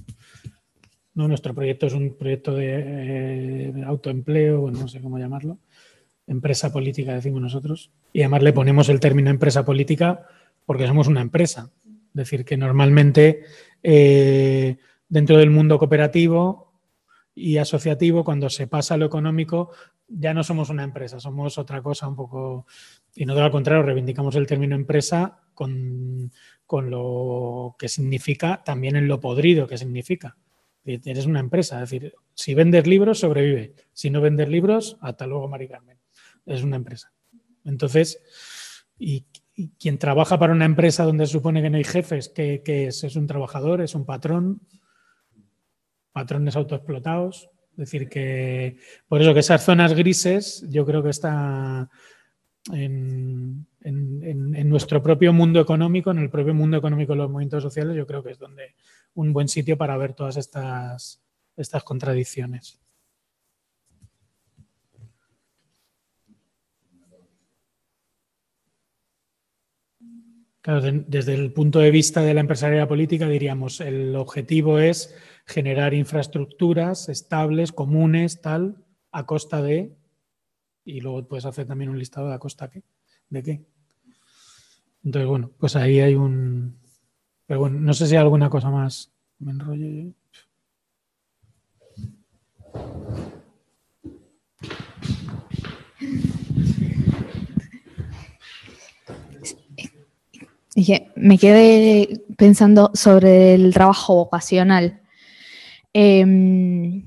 [1.14, 5.58] no, nuestro proyecto es un proyecto de, eh, autoempleo, no sé cómo llamarlo,
[6.26, 10.26] empresa política decimos nosotros, y además le ponemos el término empresa política
[10.64, 11.70] porque somos una empresa.
[11.84, 13.44] Es decir, que normalmente
[13.82, 14.76] eh,
[15.08, 16.72] dentro del mundo cooperativo
[17.34, 19.70] y asociativo, cuando se pasa a lo económico,
[20.08, 22.66] ya no somos una empresa, somos otra cosa un poco,
[23.14, 26.30] y no al contrario, reivindicamos el término empresa con,
[26.66, 30.36] con lo que significa, también en lo podrido que significa.
[30.84, 33.74] Eres una empresa, es decir, si vendes libros, sobrevive.
[33.92, 35.98] Si no vendes libros, hasta luego, Mari Carmen.
[36.44, 37.12] Es una empresa.
[37.64, 38.20] Entonces,
[38.98, 39.26] y,
[39.78, 43.16] quien trabaja para una empresa donde se supone que no hay jefes, que, es, es
[43.16, 44.62] un trabajador, es un patrón,
[46.10, 47.50] patrones autoexplotados.
[47.72, 48.78] Es decir, que
[49.08, 51.88] por eso que esas zonas grises yo creo que está
[52.70, 57.96] en, en, nuestro propio mundo económico, en el propio mundo económico de los movimientos sociales,
[57.96, 58.74] yo creo que es donde
[59.14, 61.22] un buen sitio para ver todas estas,
[61.56, 62.82] estas contradicciones.
[70.62, 75.12] Claro, desde el punto de vista de la empresarial política diríamos, el objetivo es
[75.44, 78.76] generar infraestructuras estables, comunes, tal,
[79.10, 79.96] a costa de,
[80.84, 82.70] y luego puedes hacer también un listado de a costa
[83.28, 83.64] de qué.
[85.04, 86.78] Entonces, bueno, pues ahí hay un,
[87.46, 89.12] pero bueno, no sé si hay alguna cosa más.
[89.38, 90.14] Me enrollé.
[101.16, 105.00] me quedé pensando sobre el trabajo vocacional.
[105.92, 107.04] Em,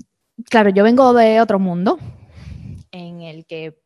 [0.49, 1.99] claro, yo vengo de otro mundo
[2.91, 3.81] en el que,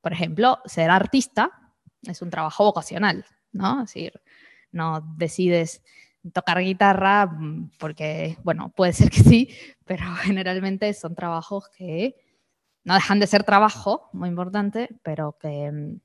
[0.00, 1.50] por ejemplo, ser artista
[2.02, 3.82] es un trabajo vocacional, ¿no?
[3.82, 4.20] Es decir,
[4.72, 5.82] no decides
[6.32, 9.50] tocar guitarra mm, porque, bueno, puede ser que sí,
[9.84, 12.16] pero generalmente son trabajos que
[12.84, 16.00] no dejan de ser trabajo, muy importante, pero que mm,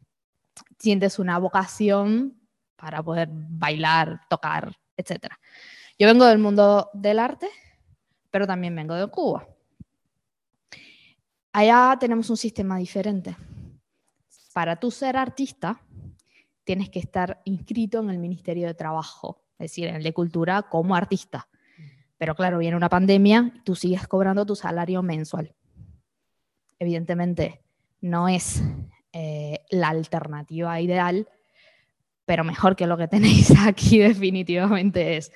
[0.80, 2.38] sientes una vocación
[2.76, 5.28] para poder bailar, tocar, etc.
[5.98, 7.48] Yo vengo del mundo del arte,
[8.30, 9.48] pero también vengo de Cuba.
[11.54, 13.38] Allá tenemos un sistema diferente.
[14.54, 15.80] Para tú ser artista,
[16.64, 20.64] tienes que estar inscrito en el Ministerio de Trabajo, es decir, en el de Cultura
[20.64, 21.48] como artista.
[22.18, 25.54] Pero claro, viene una pandemia, tú sigues cobrando tu salario mensual.
[26.80, 27.62] Evidentemente,
[28.02, 28.64] no es
[29.12, 31.28] eh, la alternativa ideal,
[32.26, 35.32] pero mejor que lo que tenéis aquí definitivamente es.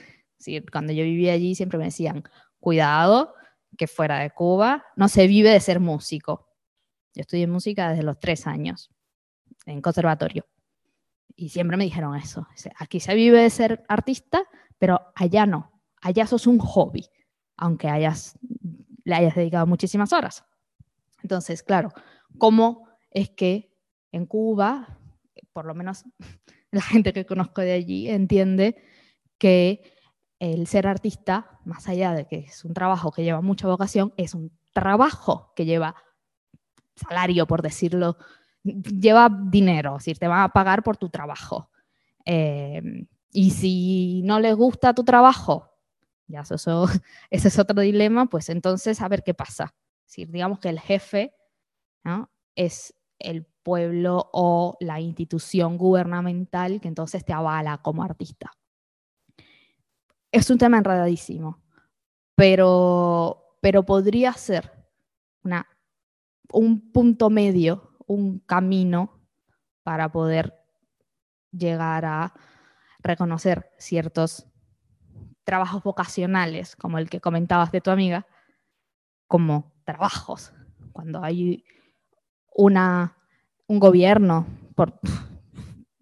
[0.72, 2.24] cuando yo vivía allí siempre me decían,
[2.60, 3.34] cuidado,
[3.78, 6.48] que fuera de Cuba no se vive de ser músico.
[7.14, 8.90] Yo estudié música desde los tres años,
[9.66, 10.45] en conservatorio
[11.38, 12.47] y siempre me dijeron eso.
[12.80, 14.43] Aquí se vive de ser artista,
[14.80, 15.72] pero allá no.
[16.01, 17.07] Allá sos un hobby,
[17.55, 20.43] aunque le hayas dedicado muchísimas horas.
[21.22, 21.89] Entonces, claro,
[22.39, 23.72] ¿cómo es que
[24.11, 24.99] en Cuba,
[25.53, 26.05] por lo menos
[26.72, 28.76] la gente que conozco de allí, entiende
[29.38, 29.84] que
[30.39, 34.34] el ser artista, más allá de que es un trabajo que lleva mucha vocación, es
[34.34, 35.95] un trabajo que lleva
[36.95, 38.18] salario, por decirlo,
[38.68, 41.69] lleva dinero, es decir, te van a pagar por tu trabajo.
[42.26, 45.69] Eh, y si no les gusta tu trabajo,
[46.27, 46.88] ya eso,
[47.30, 49.76] ese es otro dilema, pues entonces a ver qué pasa.
[50.06, 51.34] Es decir, digamos que el jefe
[52.56, 58.52] es el pueblo o la institución gubernamental que entonces te avala como artista.
[60.31, 61.61] Es un tema enredadísimo,
[62.35, 64.72] pero, pero podría ser
[65.44, 65.68] una,
[66.52, 69.21] un punto medio, un camino
[69.84, 70.53] para poder
[71.51, 72.34] llegar a
[72.99, 74.47] reconocer ciertos
[75.43, 78.25] trabajos vocacionales, como el que comentabas de tu amiga,
[79.27, 80.53] como trabajos.
[80.91, 81.63] Cuando hay
[82.53, 83.15] una,
[83.67, 84.99] un gobierno por,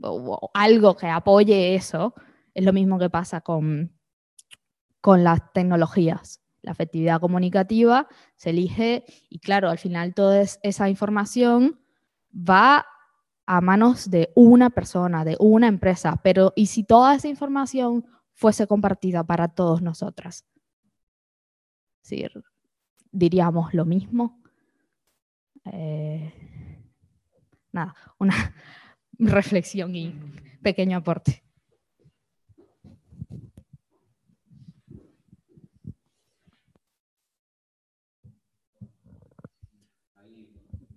[0.01, 2.15] o algo que apoye eso,
[2.53, 3.91] es lo mismo que pasa con,
[5.01, 6.41] con las tecnologías.
[6.61, 11.84] La afectividad comunicativa se elige y claro, al final toda esa información
[12.35, 12.85] va
[13.45, 18.67] a manos de una persona, de una empresa, pero ¿y si toda esa información fuese
[18.67, 20.45] compartida para todos nosotras?
[23.11, 24.41] Diríamos lo mismo.
[25.65, 26.33] Eh,
[27.71, 28.35] nada, una
[29.17, 30.13] reflexión y
[30.61, 31.44] pequeño aporte.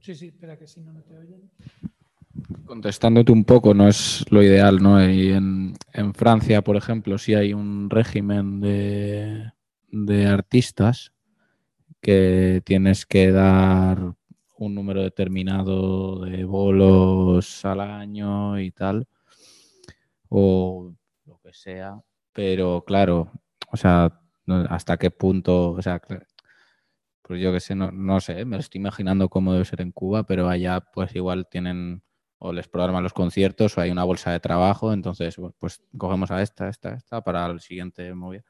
[0.09, 1.51] Sí, sí, espera que si no, te oyen.
[2.65, 5.07] Contestándote un poco, no es lo ideal, ¿no?
[5.07, 5.75] Y en,
[6.15, 9.53] Francia, por ejemplo, sí hay un régimen de,
[9.89, 11.13] de artistas
[12.01, 14.15] que tienes que dar
[14.57, 19.07] un número determinado de bolos al año y tal,
[20.31, 20.91] o
[21.27, 22.01] lo que sea,
[22.33, 23.31] pero claro,
[23.71, 24.19] o sea,
[24.71, 25.77] hasta qué punto,
[27.29, 30.25] pues yo que sé, no, no sé, me estoy imaginando cómo debe ser en Cuba,
[30.25, 32.03] pero allá pues igual tienen
[32.39, 36.41] o les programan los conciertos o hay una bolsa de trabajo, entonces pues cogemos a
[36.41, 38.45] esta, esta, esta para el siguiente movida.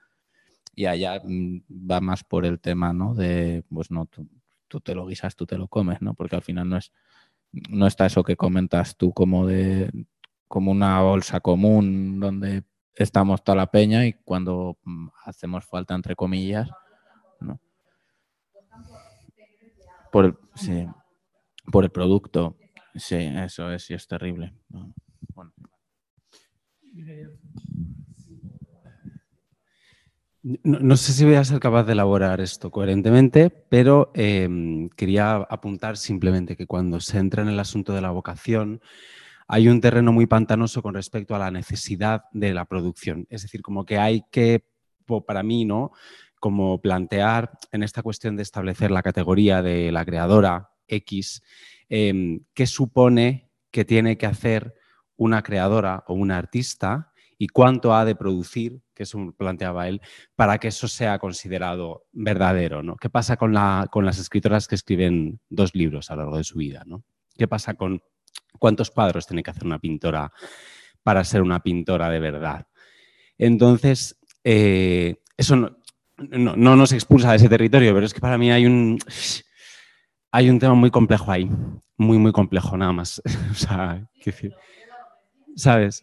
[0.76, 3.14] Y allá mm, va más por el tema, ¿no?
[3.14, 4.28] De, pues no, tú,
[4.68, 6.14] tú, te lo guisas, tú te lo comes, ¿no?
[6.14, 6.92] Porque al final no es,
[7.50, 9.90] no está eso que comentas tú como de,
[10.46, 12.62] como una bolsa común donde
[12.94, 16.70] estamos toda la peña y cuando mm, hacemos falta, entre comillas,
[17.40, 17.58] ¿no?
[20.10, 20.86] Por el, sí,
[21.70, 22.56] por el producto.
[22.94, 24.54] Sí, eso es, y es terrible.
[30.42, 35.96] No, sé si voy a ser capaz de elaborar esto coherentemente, pero em, quería apuntar
[35.96, 38.80] simplemente que cuando se entra en el asunto de la vocación,
[39.46, 43.26] hay un terreno muy pantanoso con respecto a la necesidad de la producción.
[43.30, 44.64] Es decir, como que hay que,
[45.26, 45.92] para mí, ¿no?
[46.40, 51.42] Como plantear en esta cuestión de establecer la categoría de la creadora X,
[51.88, 54.74] em, qué supone que tiene que hacer
[55.16, 60.00] una creadora o una artista y cuánto ha de producir, que eso planteaba él,
[60.34, 62.82] para que eso sea considerado verdadero.
[62.82, 62.96] ¿no?
[62.96, 66.44] ¿Qué pasa con, la, con las escritoras que escriben dos libros a lo largo de
[66.44, 66.82] su vida?
[66.84, 67.04] ¿no?
[67.36, 68.02] ¿Qué pasa con
[68.58, 70.32] cuántos cuadros tiene que hacer una pintora
[71.02, 72.66] para ser una pintora de verdad?
[73.38, 75.77] Entonces, eh, eso no,
[76.18, 78.98] no, no, nos expulsa de ese territorio, pero es que para mí hay un,
[80.30, 81.48] hay un tema muy complejo ahí,
[81.96, 83.22] muy, muy complejo nada más.
[83.50, 84.54] o sea, ¿qué decir?
[85.56, 86.02] ¿Sabes?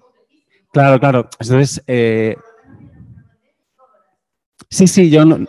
[0.72, 1.30] Claro, claro.
[1.40, 2.36] Entonces, eh,
[4.70, 5.46] sí, sí, yo no...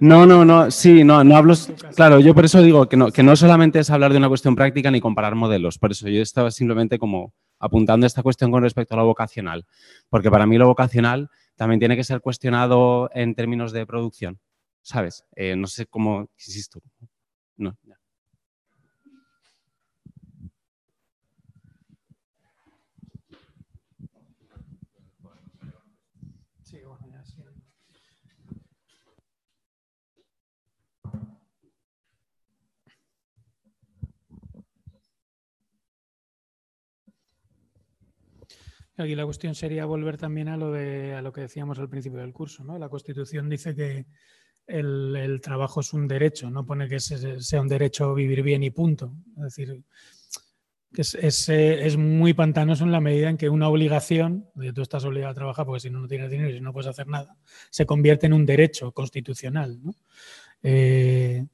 [0.00, 1.54] No, no, no, sí, no, no hablo.
[1.94, 4.56] Claro, yo por eso digo que no, que no solamente es hablar de una cuestión
[4.56, 5.78] práctica ni comparar modelos.
[5.78, 9.66] Por eso yo estaba simplemente como apuntando esta cuestión con respecto a lo vocacional.
[10.08, 14.40] Porque para mí lo vocacional también tiene que ser cuestionado en términos de producción,
[14.82, 15.24] ¿sabes?
[15.36, 16.80] Eh, no sé cómo, insisto,
[17.56, 17.76] no,
[38.96, 42.20] Aquí la cuestión sería volver también a lo, de, a lo que decíamos al principio
[42.20, 42.62] del curso.
[42.62, 42.78] ¿no?
[42.78, 44.06] La Constitución dice que
[44.66, 49.12] el, trabajo es un derecho, no pone que sea un derecho vivir bien y punto.
[49.36, 49.82] Es decir,
[50.96, 54.82] es, es, eh, es, muy pantanoso en la medida en que una obligación, de tú
[54.82, 57.08] estás obligado a trabajar porque si no, no tienes dinero y si no puedes hacer
[57.08, 57.36] nada,
[57.70, 59.80] se convierte en un derecho constitucional.
[59.82, 59.94] ¿no?
[60.62, 61.44] Eh,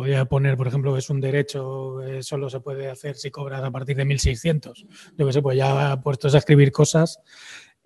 [0.00, 3.70] podría poner, por ejemplo, es un derecho, eh, solo se puede hacer si cobras a
[3.70, 4.86] partir de 1600.
[5.18, 7.20] Yo que sé, pues ya puestos a escribir cosas.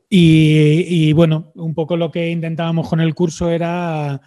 [0.08, 4.20] Y, y bueno, un poco lo que intentábamos con el curso era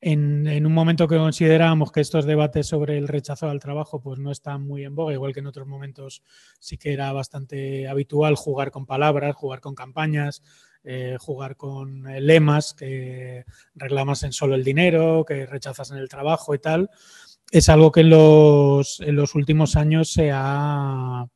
[0.00, 4.30] en, un momento que considerábamos que estos debates sobre el rechazo al trabajo pues no
[4.30, 6.22] están muy en boga, igual que en otros momentos
[6.60, 10.42] sí que era bastante habitual jugar con palabras, jugar con campañas,
[10.84, 13.44] eh, jugar con eh, lemas que
[13.74, 16.90] reclamas en solo el dinero, que rechazas en el trabajo y tal,
[17.50, 21.26] es algo que en los, en los últimos años se, ha,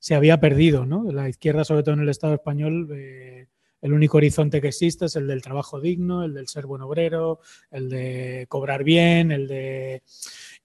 [0.00, 0.86] se había perdido.
[0.86, 1.10] ¿no?
[1.12, 3.46] La izquierda, sobre todo en el Estado español, eh,
[3.80, 7.40] el único horizonte que existe es el del trabajo digno, el del ser buen obrero,
[7.70, 10.02] el de cobrar bien, el de...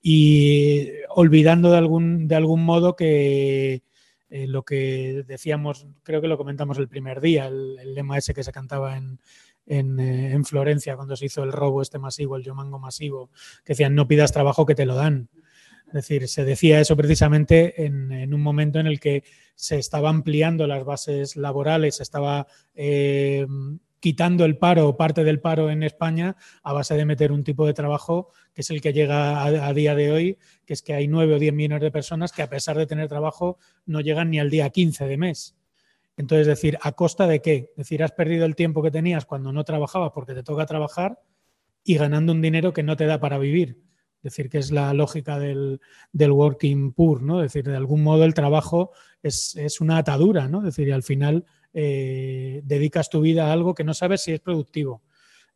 [0.01, 3.83] Y olvidando de algún, de algún modo que
[4.29, 8.43] eh, lo que decíamos, creo que lo comentamos el primer día, el, lema ese que
[8.43, 9.19] se cantaba en,
[9.69, 13.29] eh, en, Florencia cuando se hizo el robo este masivo, el yomango masivo,
[13.63, 15.29] que decían no pidas trabajo que te lo dan.
[15.87, 19.23] Es decir, se decía eso precisamente en, un momento en el que
[19.55, 23.45] se estaba ampliando las bases laborales, se estaba eh,
[23.99, 27.65] quitando el paro o parte del paro en España a base de meter un tipo
[27.65, 31.07] de trabajo que es el que llega a, día de hoy, que es que hay
[31.07, 34.39] nueve o diez millones de personas que a pesar de tener trabajo no llegan ni
[34.39, 35.55] al día 15 de mes.
[36.19, 37.71] Entonces, decir, ¿a costa de qué?
[37.71, 41.19] Es decir, has perdido el tiempo que tenías cuando no trabajabas porque te toca trabajar
[41.83, 43.89] y ganando un dinero que no te da para vivir
[44.21, 45.79] decir, que es la lógica del,
[46.13, 47.41] working poor, ¿no?
[47.41, 48.91] Es decir, de algún modo el trabajo
[49.23, 50.59] es, una atadura, ¿no?
[50.59, 54.33] Es decir, y al final eh, dedicas tu vida a algo que no sabes si
[54.33, 55.03] es productivo,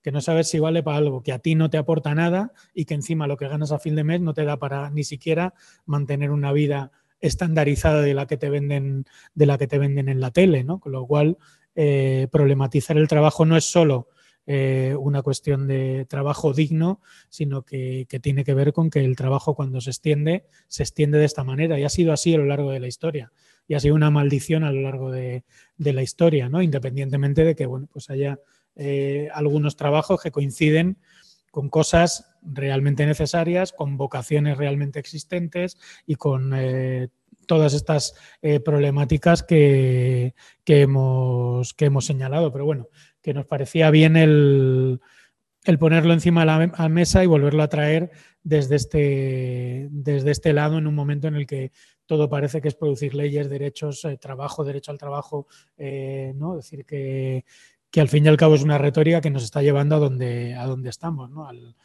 [0.02, 2.85] que no sabes si vale para algo, que a ti no te aporta nada y
[2.85, 5.53] que encima lo que ganas a fin de mes no te da para ni siquiera
[5.85, 6.91] mantener una vida
[7.24, 10.80] estandarizada de la que te venden, de la que te venden en la tele, ¿no?
[10.80, 11.38] Con lo cual,
[11.74, 14.10] eh, problematizar el trabajo no es solo
[14.45, 19.56] eh, una cuestión de trabajo digno, sino que, tiene que ver con que el trabajo
[19.56, 21.80] cuando se extiende, se extiende de esta manera.
[21.80, 23.32] Y ha sido así a lo largo de la historia.
[23.70, 25.45] Y ha sido una maldición a lo largo de,
[25.78, 26.62] la historia, ¿no?
[26.62, 28.38] Independientemente de que bueno, pues haya
[28.76, 30.98] eh, algunos trabajos que coinciden
[31.54, 35.78] con cosas realmente necesarias, con vocaciones realmente existentes
[36.08, 37.10] y con eh,
[37.46, 38.16] todas estas
[38.66, 42.52] problemáticas que, que, hemos, que hemos señalado.
[42.52, 42.88] Pero bueno,
[43.22, 45.00] que nos parecía bien el,
[45.80, 48.12] ponerlo encima de la mesa y volverlo a traer
[48.44, 51.72] desde este, desde este lado en un momento en el que
[52.06, 55.48] todo parece que es producir leyes, derechos, eh, trabajo, derecho al trabajo,
[55.78, 56.60] eh, ¿no?
[56.60, 57.46] Es decir, que,
[57.99, 60.65] al fin y al cabo es una retórica que nos está llevando a donde, a
[60.65, 61.48] donde estamos, ¿no?
[61.48, 61.76] Al,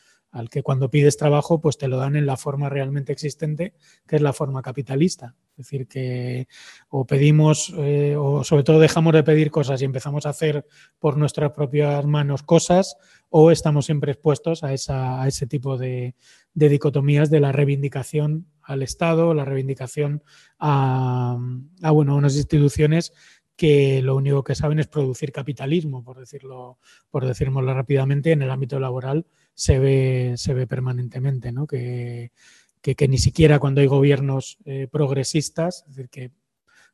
[0.50, 3.74] que cuando pides trabajo pues te lo dan en la forma realmente existente,
[4.06, 5.34] que es la forma capitalista.
[5.52, 6.46] Es decir, que
[6.90, 10.64] o pedimos, eh, o sobre todo dejamos de pedir cosas y empezamos a hacer
[11.00, 12.96] por nuestras propias manos cosas,
[13.30, 16.14] o estamos siempre expuestos a, esa, a ese tipo de,
[16.54, 20.22] dicotomías de la reivindicación al Estado, la reivindicación
[20.58, 21.38] a,
[21.82, 23.12] a, bueno, a unas instituciones
[23.58, 26.78] que lo único que saben es producir capitalismo, por decirlo,
[27.10, 31.66] por decirlo rápidamente, en el ámbito laboral se ve, se ve permanentemente, ¿no?
[31.66, 32.30] que,
[32.80, 36.30] que, ni siquiera cuando hay gobiernos eh, progresistas, es decir, que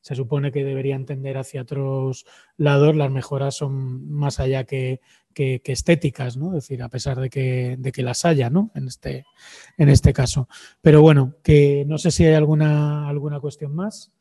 [0.01, 2.24] se supone que deberían tender hacia otros
[2.57, 5.03] lados, las mejoras son más allá que,
[5.35, 6.57] que, estéticas, ¿no?
[6.57, 8.70] Es decir, a pesar de que, de que las haya, ¿no?
[8.74, 9.27] En este,
[9.77, 10.49] en este caso.
[10.81, 14.12] Pero bueno, que no sé si hay alguna, alguna cuestión más.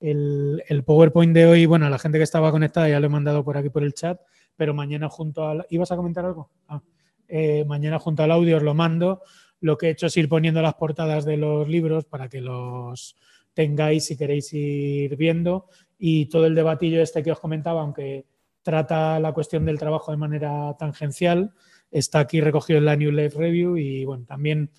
[0.00, 3.10] El, el, PowerPoint de hoy, bueno, a la gente que estaba conectada ya lo he
[3.10, 4.20] mandado por aquí por el chat,
[4.56, 5.66] pero mañana junto al...
[5.70, 6.50] ¿Ibas a comentar algo?
[6.68, 6.82] Ah.
[7.28, 9.22] Eh, mañana junto al audio os lo mando.
[9.60, 13.16] Lo que he hecho es ir poniendo las portadas de los libros para que los
[13.52, 15.66] tengáis si queréis ir viendo.
[15.98, 18.24] Y todo el debatillo este que os comentaba, aunque
[18.62, 21.52] trata la cuestión del trabajo de manera tangencial,
[21.90, 24.70] está aquí recogido en la New Life Review y bueno, también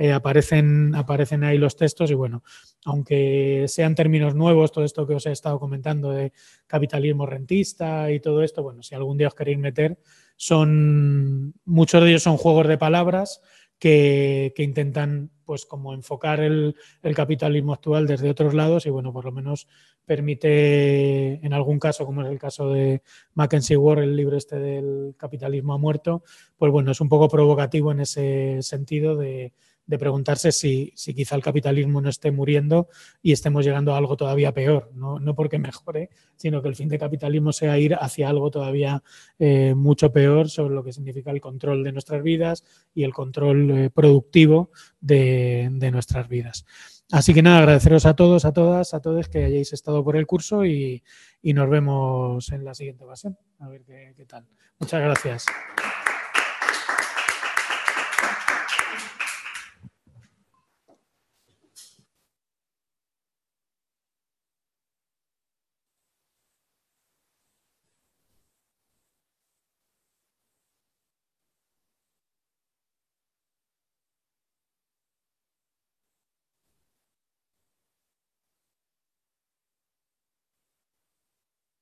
[0.00, 2.44] eh, aparecen, aparecen ahí los textos y bueno,
[2.84, 6.32] aunque sean términos nuevos, todo esto que os he estado comentando de
[6.68, 9.98] capitalismo rentista y todo esto, bueno, si algún día os queréis meter,
[10.36, 13.40] son, muchos de ellos son juegos de palabras
[13.80, 16.76] que, intentan pues como enfocar el,
[17.16, 19.66] capitalismo actual desde otros lados y bueno, por lo menos
[20.04, 23.02] permite en algún caso, como es el caso de
[23.34, 26.22] Mackenzie Ward, el libro este del capitalismo ha muerto,
[26.56, 29.54] pues bueno, es un poco provocativo en ese sentido de,
[29.88, 32.88] de preguntarse si, si, quizá el capitalismo no esté muriendo
[33.22, 36.88] y estemos llegando a algo todavía peor, no, no porque mejore, sino que el fin
[36.88, 39.02] del capitalismo sea ir hacia algo todavía
[39.38, 43.70] eh, mucho peor sobre lo que significa el control de nuestras vidas y el control
[43.70, 44.70] eh, productivo
[45.00, 46.66] de, de, nuestras vidas.
[47.10, 50.26] Así que nada, agradeceros a todos, a todas, a todos que hayáis estado por el
[50.26, 51.02] curso y,
[51.40, 53.38] y nos vemos en la siguiente ocasión.
[53.58, 54.46] A ver qué, qué tal.
[54.78, 55.46] Muchas gracias.